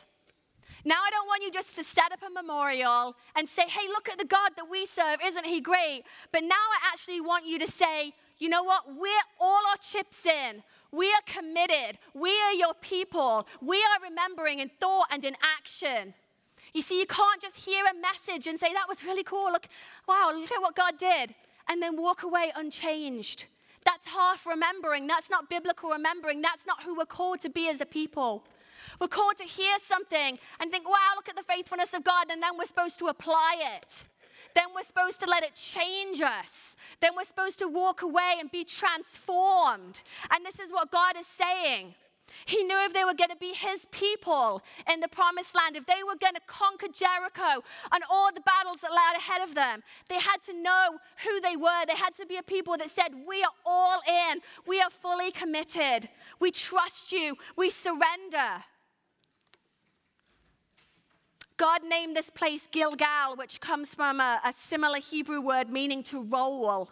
[0.86, 4.10] Now I don't want you just to set up a memorial and say, hey, look
[4.10, 5.18] at the God that we serve.
[5.24, 6.04] Isn't he great?
[6.32, 8.84] But now I actually want you to say, you know what?
[8.88, 10.64] We're all our chips in.
[10.92, 12.00] We are committed.
[12.14, 13.48] We are your people.
[13.62, 16.14] We are remembering in thought and in action.
[16.74, 19.52] You see, you can't just hear a message and say, that was really cool.
[19.52, 19.68] Look,
[20.08, 21.36] wow, look at what God did.
[21.68, 23.46] And then walk away unchanged.
[23.86, 25.08] That's half remembering.
[25.08, 26.42] That's not biblical remembering.
[26.42, 28.44] That's not who we're called to be as a people.
[29.00, 32.28] We're called to hear something and think, wow, look at the faithfulness of God.
[32.32, 34.04] And then we're supposed to apply it.
[34.56, 36.76] Then we're supposed to let it change us.
[37.00, 40.02] Then we're supposed to walk away and be transformed.
[40.32, 41.96] And this is what God is saying.
[42.46, 45.86] He knew if they were going to be his people in the promised land, if
[45.86, 49.84] they were going to conquer Jericho and all the battles that lay ahead of them,
[50.08, 51.86] they had to know who they were.
[51.88, 55.32] They had to be a people that said, We are all in, we are fully
[55.32, 56.10] committed,
[56.40, 58.64] we trust you, we surrender.
[61.60, 66.24] God named this place Gilgal, which comes from a, a similar Hebrew word meaning to
[66.24, 66.90] roll.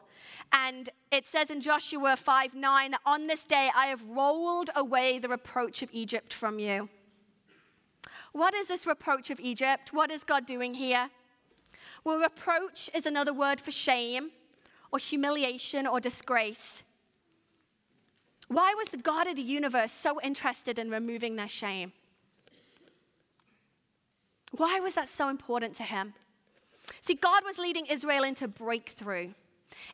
[0.52, 5.30] And it says in Joshua 5 9, On this day I have rolled away the
[5.30, 6.90] reproach of Egypt from you.
[8.34, 9.94] What is this reproach of Egypt?
[9.94, 11.12] What is God doing here?
[12.04, 14.32] Well, reproach is another word for shame
[14.92, 16.84] or humiliation or disgrace.
[18.50, 21.94] Why was the God of the universe so interested in removing their shame?
[24.58, 26.14] Why was that so important to him?
[27.02, 29.34] See, God was leading Israel into breakthrough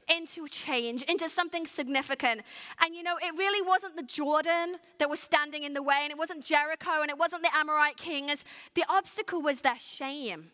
[0.10, 2.42] into change, into something significant.
[2.80, 6.12] And you know, it really wasn't the Jordan that was standing in the way, and
[6.12, 8.44] it wasn't Jericho, and it wasn't the Amorite kings.
[8.76, 10.52] The obstacle was their shame.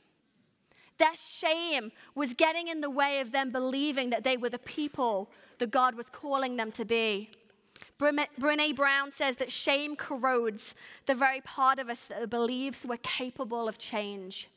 [0.98, 5.32] Their shame was getting in the way of them believing that they were the people
[5.60, 7.32] that God was calling them to be.
[7.99, 10.73] Brene Brown says that shame corrodes
[11.05, 14.49] the very part of us that believes we're capable of change.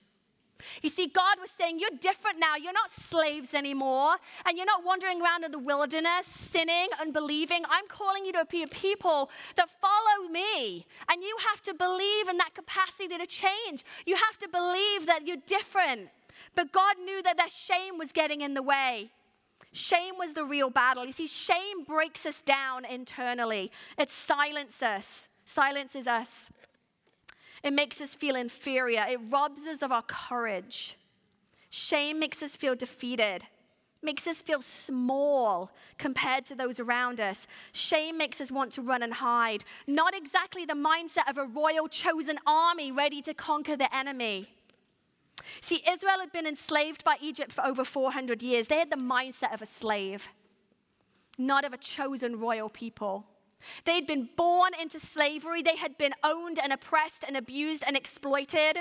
[0.80, 2.56] You see, God was saying, You're different now.
[2.56, 4.16] You're not slaves anymore.
[4.46, 7.62] And you're not wandering around in the wilderness, sinning, unbelieving.
[7.68, 10.86] I'm calling you to be a people that follow me.
[11.08, 13.84] And you have to believe in that capacity to change.
[14.06, 16.10] You have to believe that you're different.
[16.54, 19.10] But God knew that that shame was getting in the way.
[19.72, 21.04] Shame was the real battle.
[21.04, 26.50] You see, shame breaks us down internally, it silences us, silences us.
[27.62, 29.06] It makes us feel inferior.
[29.08, 30.96] It robs us of our courage.
[31.70, 33.44] Shame makes us feel defeated,
[34.02, 37.46] makes us feel small compared to those around us.
[37.72, 39.64] Shame makes us want to run and hide.
[39.86, 44.48] Not exactly the mindset of a royal chosen army ready to conquer the enemy.
[45.60, 48.66] See, Israel had been enslaved by Egypt for over 400 years.
[48.66, 50.28] They had the mindset of a slave,
[51.38, 53.26] not of a chosen royal people.
[53.84, 57.96] They had been born into slavery, they had been owned and oppressed and abused and
[57.96, 58.78] exploited.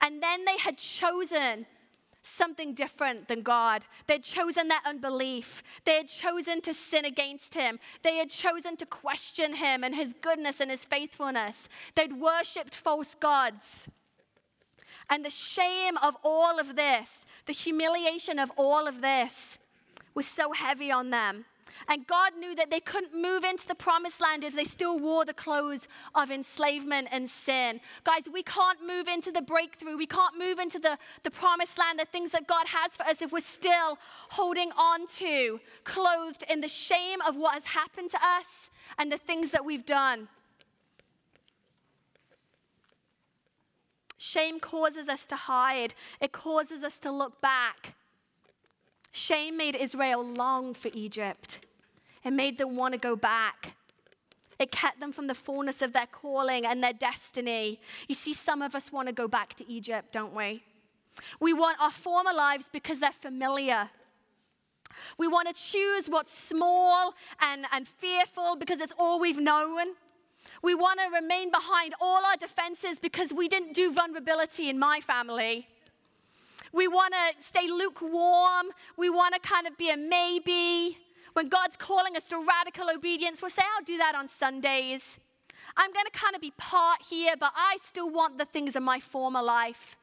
[0.00, 1.66] And then they had chosen
[2.26, 3.84] something different than God.
[4.06, 5.62] They'd chosen their unbelief.
[5.84, 7.78] They had chosen to sin against Him.
[8.02, 11.68] They had chosen to question Him and His goodness and His faithfulness.
[11.94, 13.88] They'd worshiped false gods.
[15.10, 19.58] And the shame of all of this, the humiliation of all of this,
[20.14, 21.44] was so heavy on them.
[21.88, 25.24] And God knew that they couldn't move into the promised land if they still wore
[25.24, 27.80] the clothes of enslavement and sin.
[28.04, 29.96] Guys, we can't move into the breakthrough.
[29.96, 33.22] We can't move into the, the promised land, the things that God has for us,
[33.22, 33.98] if we're still
[34.30, 39.18] holding on to, clothed in the shame of what has happened to us and the
[39.18, 40.28] things that we've done.
[44.16, 47.94] Shame causes us to hide, it causes us to look back.
[49.12, 51.63] Shame made Israel long for Egypt.
[52.24, 53.74] It made them want to go back.
[54.58, 57.80] It kept them from the fullness of their calling and their destiny.
[58.08, 60.62] You see, some of us want to go back to Egypt, don't we?
[61.40, 63.90] We want our former lives because they're familiar.
[65.18, 69.94] We want to choose what's small and, and fearful because it's all we've known.
[70.62, 75.00] We want to remain behind all our defenses because we didn't do vulnerability in my
[75.00, 75.68] family.
[76.72, 78.66] We want to stay lukewarm.
[78.96, 80.98] We want to kind of be a maybe.
[81.34, 85.18] When God's calling us to radical obedience, we'll say, I'll do that on Sundays.
[85.76, 88.82] I'm going to kind of be part here, but I still want the things of
[88.82, 89.96] my former life.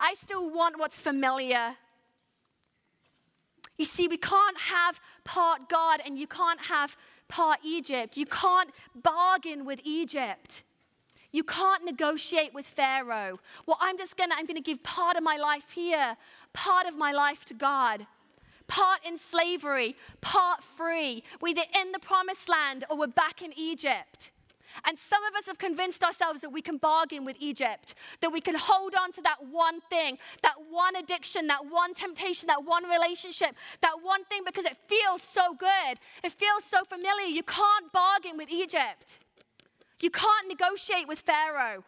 [0.00, 1.76] I still want what's familiar.
[3.78, 6.96] You see, we can't have part God and you can't have
[7.28, 8.16] part Egypt.
[8.16, 10.64] You can't bargain with Egypt.
[11.30, 13.38] You can't negotiate with Pharaoh.
[13.66, 16.16] Well, I'm just gonna, I'm gonna give part of my life here,
[16.52, 18.06] part of my life to God.
[18.66, 21.24] Part in slavery, part free.
[21.40, 24.30] We're either in the promised land or we're back in Egypt.
[24.84, 28.40] And some of us have convinced ourselves that we can bargain with Egypt, that we
[28.40, 32.84] can hold on to that one thing, that one addiction, that one temptation, that one
[32.84, 35.98] relationship, that one thing because it feels so good.
[36.24, 37.26] It feels so familiar.
[37.26, 39.20] You can't bargain with Egypt.
[40.00, 41.84] You can't negotiate with Pharaoh.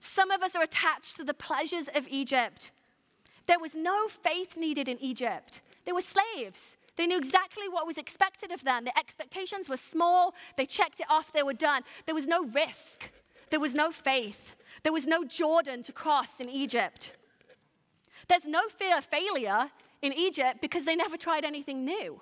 [0.00, 2.70] Some of us are attached to the pleasures of Egypt.
[3.46, 5.60] There was no faith needed in Egypt.
[5.84, 6.76] They were slaves.
[6.96, 8.84] They knew exactly what was expected of them.
[8.84, 10.34] The expectations were small.
[10.56, 11.32] They checked it off.
[11.32, 11.82] They were done.
[12.06, 13.10] There was no risk.
[13.50, 14.54] There was no faith.
[14.82, 17.18] There was no Jordan to cross in Egypt.
[18.28, 19.70] There's no fear of failure
[20.02, 22.20] in Egypt because they never tried anything new.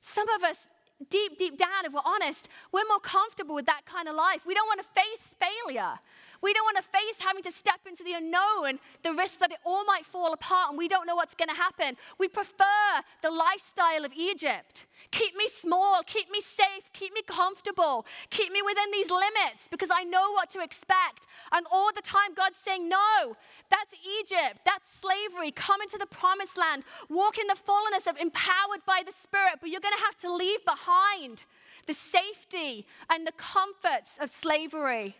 [0.00, 0.68] Some of us
[1.10, 4.46] deep, deep down, if we're honest, we're more comfortable with that kind of life.
[4.46, 5.98] We don't want to face failure.
[6.42, 9.58] We don't want to face having to step into the unknown, the risk that it
[9.64, 11.96] all might fall apart and we don't know what's going to happen.
[12.18, 14.86] We prefer the lifestyle of Egypt.
[15.10, 19.90] Keep me small, keep me safe, keep me comfortable, keep me within these limits because
[19.92, 21.26] I know what to expect.
[21.52, 23.36] And all the time, God's saying, No,
[23.70, 25.50] that's Egypt, that's slavery.
[25.50, 29.70] Come into the promised land, walk in the fullness of empowered by the Spirit, but
[29.70, 31.44] you're going to have to leave behind
[31.86, 35.16] the safety and the comforts of slavery.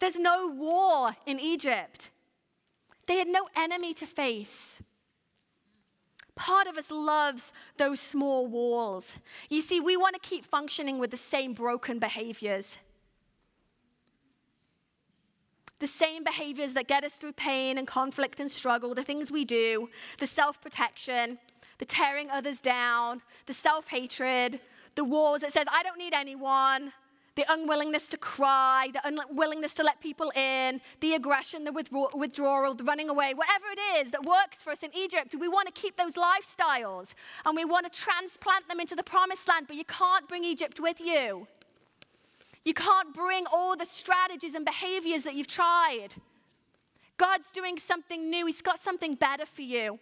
[0.00, 2.10] There's no war in Egypt.
[3.06, 4.82] They had no enemy to face.
[6.34, 9.18] Part of us loves those small walls.
[9.50, 12.78] You see, we want to keep functioning with the same broken behaviors.
[15.80, 19.44] The same behaviors that get us through pain and conflict and struggle, the things we
[19.44, 21.38] do, the self protection,
[21.78, 24.60] the tearing others down, the self hatred,
[24.94, 26.92] the walls that says, I don't need anyone,
[27.40, 32.84] the unwillingness to cry, the unwillingness to let people in, the aggression, the withdrawal, the
[32.84, 35.96] running away, whatever it is that works for us in Egypt, we want to keep
[35.96, 37.14] those lifestyles
[37.46, 40.80] and we want to transplant them into the promised land, but you can't bring Egypt
[40.80, 41.46] with you.
[42.62, 46.16] You can't bring all the strategies and behaviors that you've tried.
[47.16, 49.98] God's doing something new, He's got something better for you.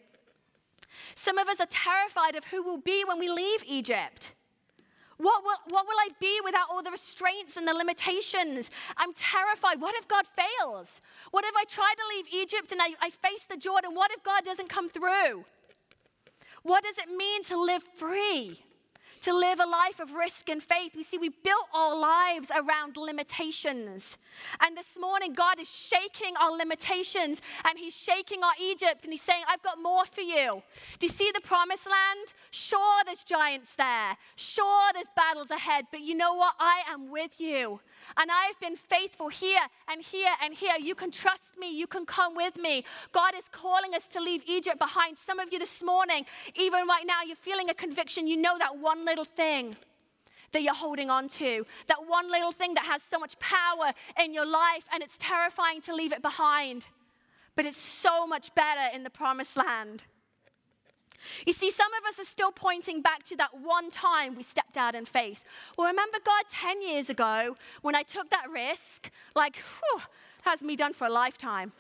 [1.14, 4.32] Some of us are terrified of who we'll be when we leave Egypt.
[5.18, 8.70] What will, what will I be without all the restraints and the limitations?
[8.96, 9.80] I'm terrified.
[9.80, 11.00] What if God fails?
[11.32, 13.94] What if I try to leave Egypt and I, I face the Jordan?
[13.94, 15.44] What if God doesn't come through?
[16.62, 18.60] What does it mean to live free?
[19.22, 20.94] To live a life of risk and faith.
[20.96, 24.18] We see we built our lives around limitations.
[24.60, 29.22] And this morning, God is shaking our limitations and He's shaking our Egypt and He's
[29.22, 30.62] saying, I've got more for you.
[30.98, 32.34] Do you see the promised land?
[32.50, 34.16] Sure, there's giants there.
[34.36, 35.86] Sure, there's battles ahead.
[35.90, 36.54] But you know what?
[36.58, 37.80] I am with you.
[38.16, 39.60] And I've been faithful here
[39.90, 40.74] and here and here.
[40.78, 41.76] You can trust me.
[41.76, 42.84] You can come with me.
[43.12, 45.18] God is calling us to leave Egypt behind.
[45.18, 48.26] Some of you this morning, even right now, you're feeling a conviction.
[48.26, 49.76] You know that one little thing
[50.52, 53.92] that you're holding on to, that one little thing that has so much power
[54.22, 56.86] in your life, and it's terrifying to leave it behind.
[57.54, 60.04] But it's so much better in the promised land.
[61.46, 64.76] You see, some of us are still pointing back to that one time we stepped
[64.76, 65.44] out in faith.
[65.76, 69.10] Well, remember God 10 years ago when I took that risk?
[69.34, 70.02] Like, whew,
[70.42, 71.72] has me done for a lifetime.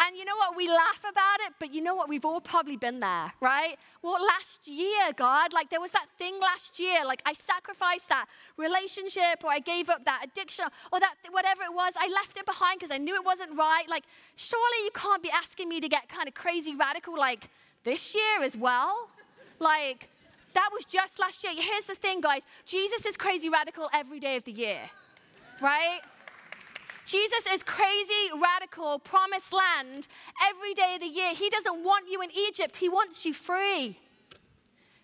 [0.00, 0.56] And you know what?
[0.56, 2.08] We laugh about it, but you know what?
[2.08, 3.76] We've all probably been there, right?
[4.02, 8.26] Well, last year, God, like there was that thing last year, like I sacrificed that
[8.56, 11.94] relationship or I gave up that addiction or that whatever it was.
[11.98, 13.84] I left it behind because I knew it wasn't right.
[13.88, 14.04] Like,
[14.36, 17.48] surely you can't be asking me to get kind of crazy radical like
[17.84, 19.08] this year as well?
[19.58, 20.08] Like,
[20.54, 21.54] that was just last year.
[21.56, 24.90] Here's the thing, guys Jesus is crazy radical every day of the year,
[25.60, 26.00] right?
[27.08, 30.06] Jesus is crazy, radical, promised land
[30.46, 31.32] every day of the year.
[31.34, 33.98] He doesn't want you in Egypt, He wants you free.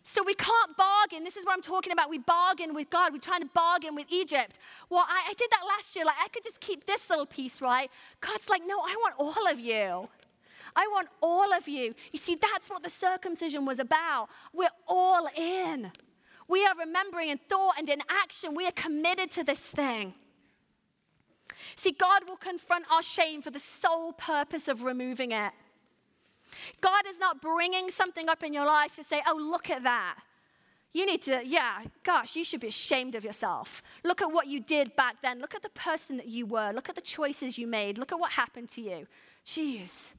[0.02, 1.24] So we can't bargain.
[1.24, 2.11] This is what I'm talking about.
[2.11, 3.14] We bargain with God.
[3.14, 4.59] We're trying to bargain with Egypt.
[4.90, 6.05] Well, I, I did that last year.
[6.05, 7.90] Like, I could just keep this little piece, right?
[8.20, 10.11] God's like, no, I want all of you.
[10.76, 11.94] I want all of you.
[12.12, 14.28] You see, that's what the circumcision was about.
[14.52, 15.90] We're all in.
[16.48, 18.55] We are remembering in thought and in action.
[18.55, 20.12] We are committed to this thing.
[21.76, 25.52] See, God will confront our shame for the sole purpose of removing it.
[26.80, 30.18] God is not bringing something up in your life to say, oh, look at that.
[30.92, 33.82] You need to, yeah, gosh, you should be ashamed of yourself.
[34.04, 35.40] Look at what you did back then.
[35.40, 36.70] Look at the person that you were.
[36.72, 37.98] Look at the choices you made.
[37.98, 39.08] Look at what happened to you.
[39.44, 40.12] Jeez.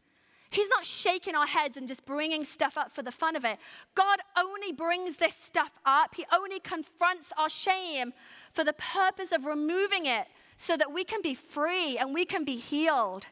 [0.49, 3.57] He's not shaking our heads and just bringing stuff up for the fun of it.
[3.93, 6.15] God only brings this stuff up.
[6.15, 8.13] He only confronts our shame
[8.51, 10.27] for the purpose of removing it
[10.57, 13.27] so that we can be free and we can be healed.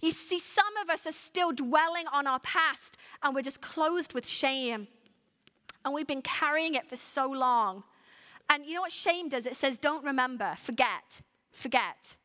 [0.00, 4.14] You see, some of us are still dwelling on our past and we're just clothed
[4.14, 4.88] with shame.
[5.84, 7.82] And we've been carrying it for so long.
[8.48, 9.46] And you know what shame does?
[9.46, 12.16] It says, don't remember, forget, forget.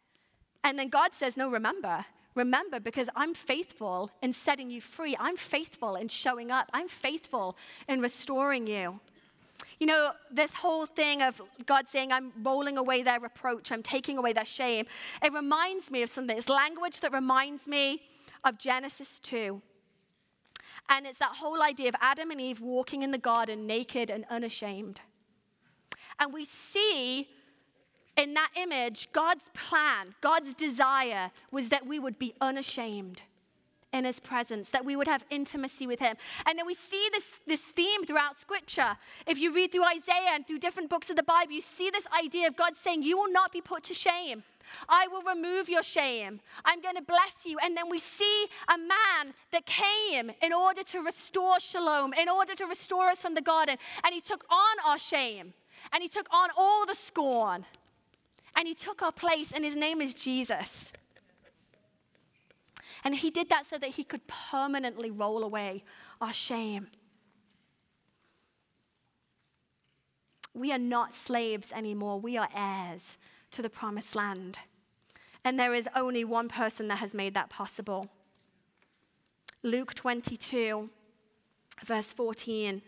[0.64, 2.06] And then God says, no, remember.
[2.36, 5.16] Remember, because I'm faithful in setting you free.
[5.20, 6.70] I'm faithful in showing up.
[6.72, 7.58] I'm faithful
[7.88, 9.00] in restoring you.
[9.80, 14.17] You know, this whole thing of God saying, I'm rolling away their reproach, I'm taking
[14.17, 14.86] away their shame,
[15.21, 16.38] it reminds me of something.
[16.38, 18.01] It's language that reminds me
[18.43, 19.61] of Genesis 2.
[20.89, 24.25] And it's that whole idea of Adam and Eve walking in the garden naked and
[24.30, 25.01] unashamed.
[26.19, 27.28] And we see
[28.15, 33.23] in that image God's plan, God's desire was that we would be unashamed
[33.94, 36.16] in his presence, that we would have intimacy with him.
[36.46, 38.98] And then we see this, this theme throughout scripture.
[39.26, 42.08] If you read through Isaiah and through different books of the Bible, you see this
[42.18, 44.44] idea of God saying, You will not be put to shame.
[44.90, 46.42] I will remove your shame.
[46.66, 47.58] I'm going to bless you.
[47.64, 52.54] And then we see a man that came in order to restore shalom, in order
[52.56, 53.78] to restore us from the garden.
[54.04, 55.54] And he took on our shame,
[55.94, 57.66] and he took on all the scorn,
[58.56, 60.92] and he took our place, and his name is Jesus.
[63.08, 65.86] And he did that so that he could permanently roll away
[66.20, 66.88] our shame.
[70.53, 73.16] We are not slaves anymore, we are heirs
[73.51, 74.60] to the promised land.
[75.45, 78.10] And there is only one person that has made that possible.
[79.64, 80.89] Luke 22,
[81.86, 82.82] verse 14.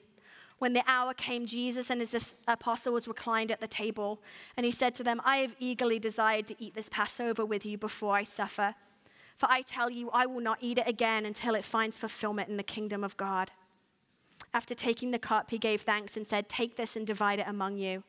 [0.58, 4.22] When the hour came, Jesus and his apostles reclined at the table,
[4.58, 7.78] and he said to them, I have eagerly desired to eat this Passover with you
[7.78, 8.76] before I suffer.
[9.40, 12.58] For I tell you, I will not eat it again until it finds fulfillment in
[12.58, 13.52] the kingdom of God.
[14.54, 17.78] After taking the cup, he gave thanks and said, Take this and divide it among
[17.78, 18.04] you.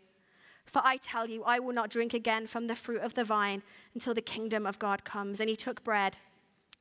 [0.66, 3.62] For I tell you, I will not drink again from the fruit of the vine
[3.94, 5.38] until the kingdom of God comes.
[5.38, 6.16] And he took bread,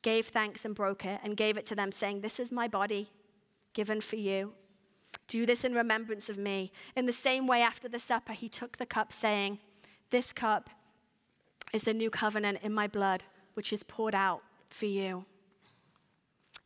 [0.01, 3.11] gave thanks, and broke it, and gave it to them, saying, This is my body
[3.73, 4.53] given for you.
[5.27, 6.71] Do this in remembrance of me.
[6.95, 9.59] In the same way, after the supper, he took the cup, saying,
[10.09, 10.71] This cup
[11.71, 13.25] is the new covenant in my blood,
[13.59, 15.25] which is poured out for you.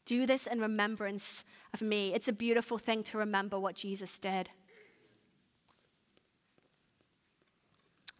[0.05, 2.13] Do this in remembrance of me.
[2.13, 4.51] It's a beautiful thing to remember what Jesus did.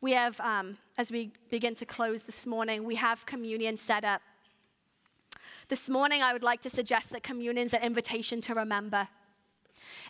[0.02, 4.24] We have, um, as we begin to close this morning, we have communion set up.
[5.68, 9.08] This morning, I would like to suggest that communion is an invitation to remember.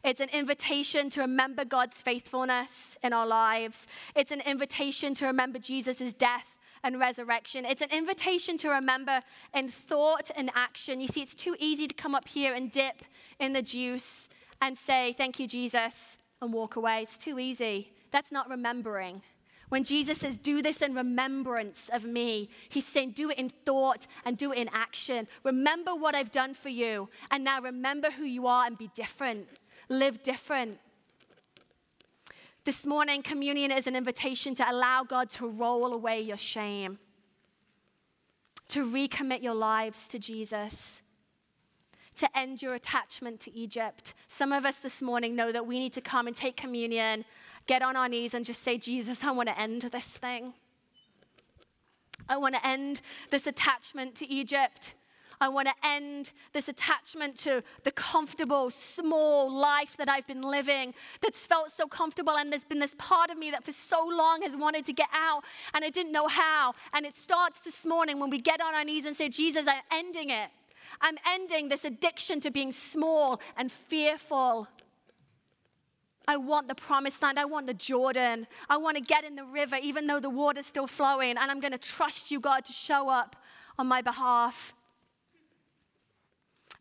[0.06, 3.88] It's an invitation to remember God's faithfulness in our lives.
[4.16, 6.53] It's an invitation to remember Jesus' death
[6.84, 7.66] and resurrection.
[7.66, 9.22] It's an invitation to remember
[9.54, 11.00] in thought and action.
[11.00, 13.04] You see, it's too easy to come up here and dip
[13.40, 14.30] in the juice
[14.62, 17.02] and say, Thank you, Jesus, and walk away.
[17.02, 17.94] It's too easy.
[18.12, 19.22] That's not remembering.
[19.70, 24.06] When Jesus says, Do this in remembrance of me, he's saying, Do it in thought
[24.24, 25.28] and do it in action.
[25.44, 29.48] Remember what I've done for you, and now remember who you are and be different.
[29.90, 30.80] Live different.
[32.66, 36.98] This morning, communion is an invitation to allow God to roll away your shame,
[38.70, 41.02] to recommit your lives to Jesus,
[42.16, 44.14] to end your attachment to Egypt.
[44.30, 47.26] Some of us this morning know that we need to come and take communion
[47.66, 50.54] get on our knees and just say, Jesus, I want to end this thing.
[52.28, 54.96] I want to end this attachment to Egypt.
[55.44, 60.94] I want to end this attachment to the comfortable, small life that I've been living
[61.22, 62.38] that's felt so comfortable.
[62.38, 65.10] And there's been this part of me that for so long has wanted to get
[65.14, 66.76] out and I didn't know how.
[66.94, 69.82] And it starts this morning when we get on our knees and say, Jesus, I'm
[69.92, 70.50] ending it.
[71.02, 74.70] I'm ending this addiction to being small and fearful
[76.26, 77.38] I want the promised land.
[77.38, 78.48] I want the Jordan.
[78.70, 81.32] I want to get in the river, even though the water's still flowing.
[81.32, 83.36] And I'm going to trust you, God, to show up
[83.78, 84.74] on my behalf.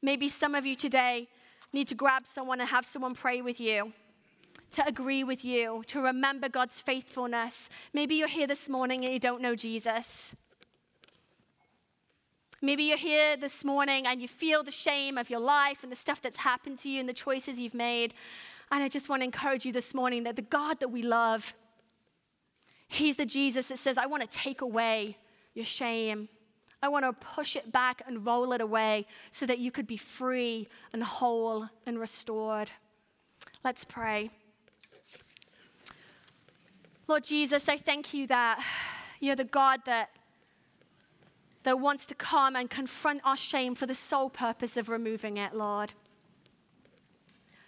[0.03, 1.29] Maybe some of you today
[1.73, 3.93] need to grab someone and have someone pray with you,
[4.73, 7.69] to agree with you, to remember God's faithfulness.
[7.93, 10.35] Maybe you're here this morning and you don't know Jesus.
[12.61, 15.97] Maybe you're here this morning and you feel the shame of your life and the
[15.97, 18.15] stuff that's happened to you and the choices you've made.
[18.71, 21.55] And I just want to encourage you this morning that the God that we love,
[22.87, 25.17] He's the Jesus that says, I want to take away
[25.55, 26.29] your shame.
[26.83, 29.97] I want to push it back and roll it away so that you could be
[29.97, 32.73] free and whole and restored.
[33.65, 34.31] Let's pray.
[37.07, 38.65] Lord Jesus, I thank you that
[39.21, 40.11] you're the God that,
[41.63, 45.55] that wants to come and confront our shame for the sole purpose of removing it,
[45.55, 45.95] Lord.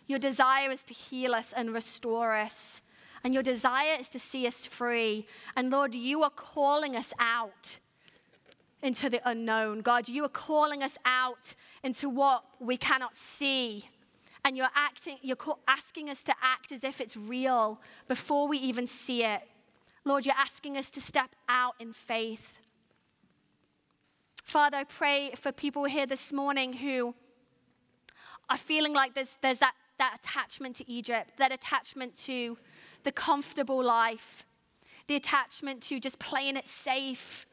[0.06, 2.80] Your desire is to heal us and restore us.
[3.22, 5.26] And your desire is to see us free.
[5.56, 7.78] And Lord, you are calling us out
[8.84, 9.80] into the unknown.
[9.80, 13.88] God, you are calling us out into what we cannot see
[14.44, 18.86] and you're acting, you're asking us to act as if it's real before we even
[18.86, 19.40] see it.
[20.04, 22.58] Lord, you're asking us to step out in faith.
[24.42, 27.14] Father, I pray for people here this morning who
[28.50, 32.58] are feeling like there's, there's that, that attachment to Egypt, that attachment to
[33.02, 34.44] the comfortable life,
[35.06, 37.46] the attachment to just playing it safe,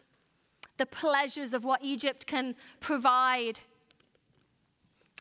[0.77, 3.59] the pleasures of what Egypt can provide.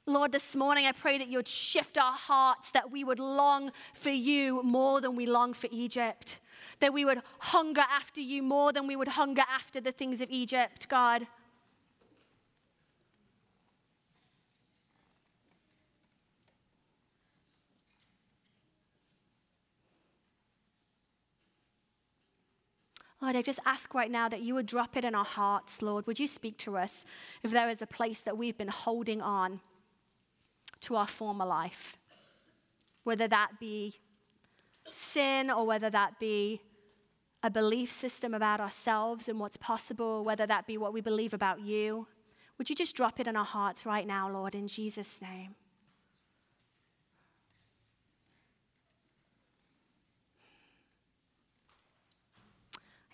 [0.06, 3.70] Lord, this morning I pray that you would shift our hearts, that we would long
[3.94, 6.40] for you more than we long for Egypt,
[6.80, 10.30] that we would hunger after you more than we would hunger after the things of
[10.30, 11.26] Egypt, God.
[23.20, 26.06] Lord, I just ask right now that you would drop it in our hearts, Lord.
[26.06, 27.04] Would you speak to us
[27.42, 29.60] if there is a place that we've been holding on
[30.80, 31.98] to our former life?
[33.04, 33.96] Whether that be
[34.90, 36.62] sin or whether that be
[37.42, 41.60] a belief system about ourselves and what's possible, whether that be what we believe about
[41.60, 42.06] you.
[42.58, 45.54] Would you just drop it in our hearts right now, Lord, in Jesus' name?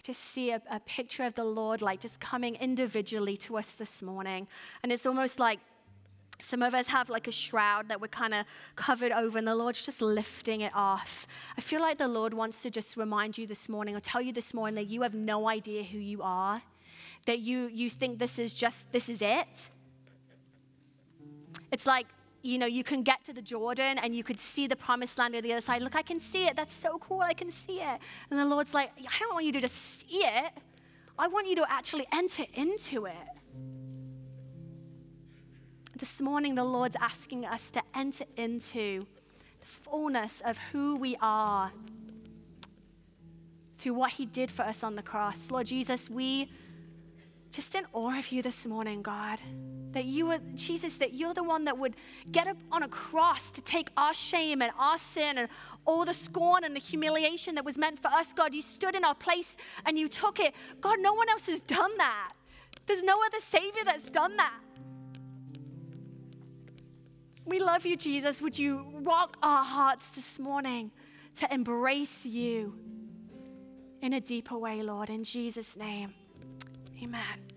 [0.07, 4.03] Just see a, a picture of the Lord like just coming individually to us this
[4.03, 4.47] morning.
[4.83, 5.59] And it's almost like
[6.41, 8.47] some of us have like a shroud that we're kind of
[8.77, 11.27] covered over, and the Lord's just lifting it off.
[11.59, 14.33] I feel like the Lord wants to just remind you this morning or tell you
[14.33, 16.63] this morning that you have no idea who you are,
[17.25, 19.71] that you, you think this is just, this is it.
[21.73, 22.07] It's like
[22.47, 25.35] you know, you can get to the Jordan and you could see the promised land
[25.35, 25.83] on the other side.
[25.83, 26.57] Look, I can see it.
[26.57, 27.21] That's so cool.
[27.21, 27.99] I can see it.
[28.31, 30.53] And the Lord's like, I don't want you to just see it.
[31.19, 33.15] I want you to actually enter into it.
[35.99, 39.07] This morning, the Lord's asking us to enter into
[39.61, 41.73] the fullness of who we are
[43.79, 45.51] through what He did for us on the cross.
[45.51, 46.51] Lord Jesus, we
[47.57, 49.41] just in awe of you this morning, God.
[49.93, 51.97] That you were, Jesus, that you're the one that would
[52.31, 55.49] get up on a cross to take our shame and our sin and
[55.87, 58.53] all the scorn and the humiliation that was meant for us, God.
[58.53, 60.55] You stood in our place and you took it.
[60.83, 62.35] God, no one else has done that.
[62.85, 64.61] There's no other Savior that's done that.
[67.47, 68.43] We love you, Jesus.
[68.43, 70.91] Would you rock our hearts this morning
[71.37, 72.75] to embrace you
[74.03, 76.13] in a deeper way, Lord, in Jesus' name?
[77.03, 77.56] Amen.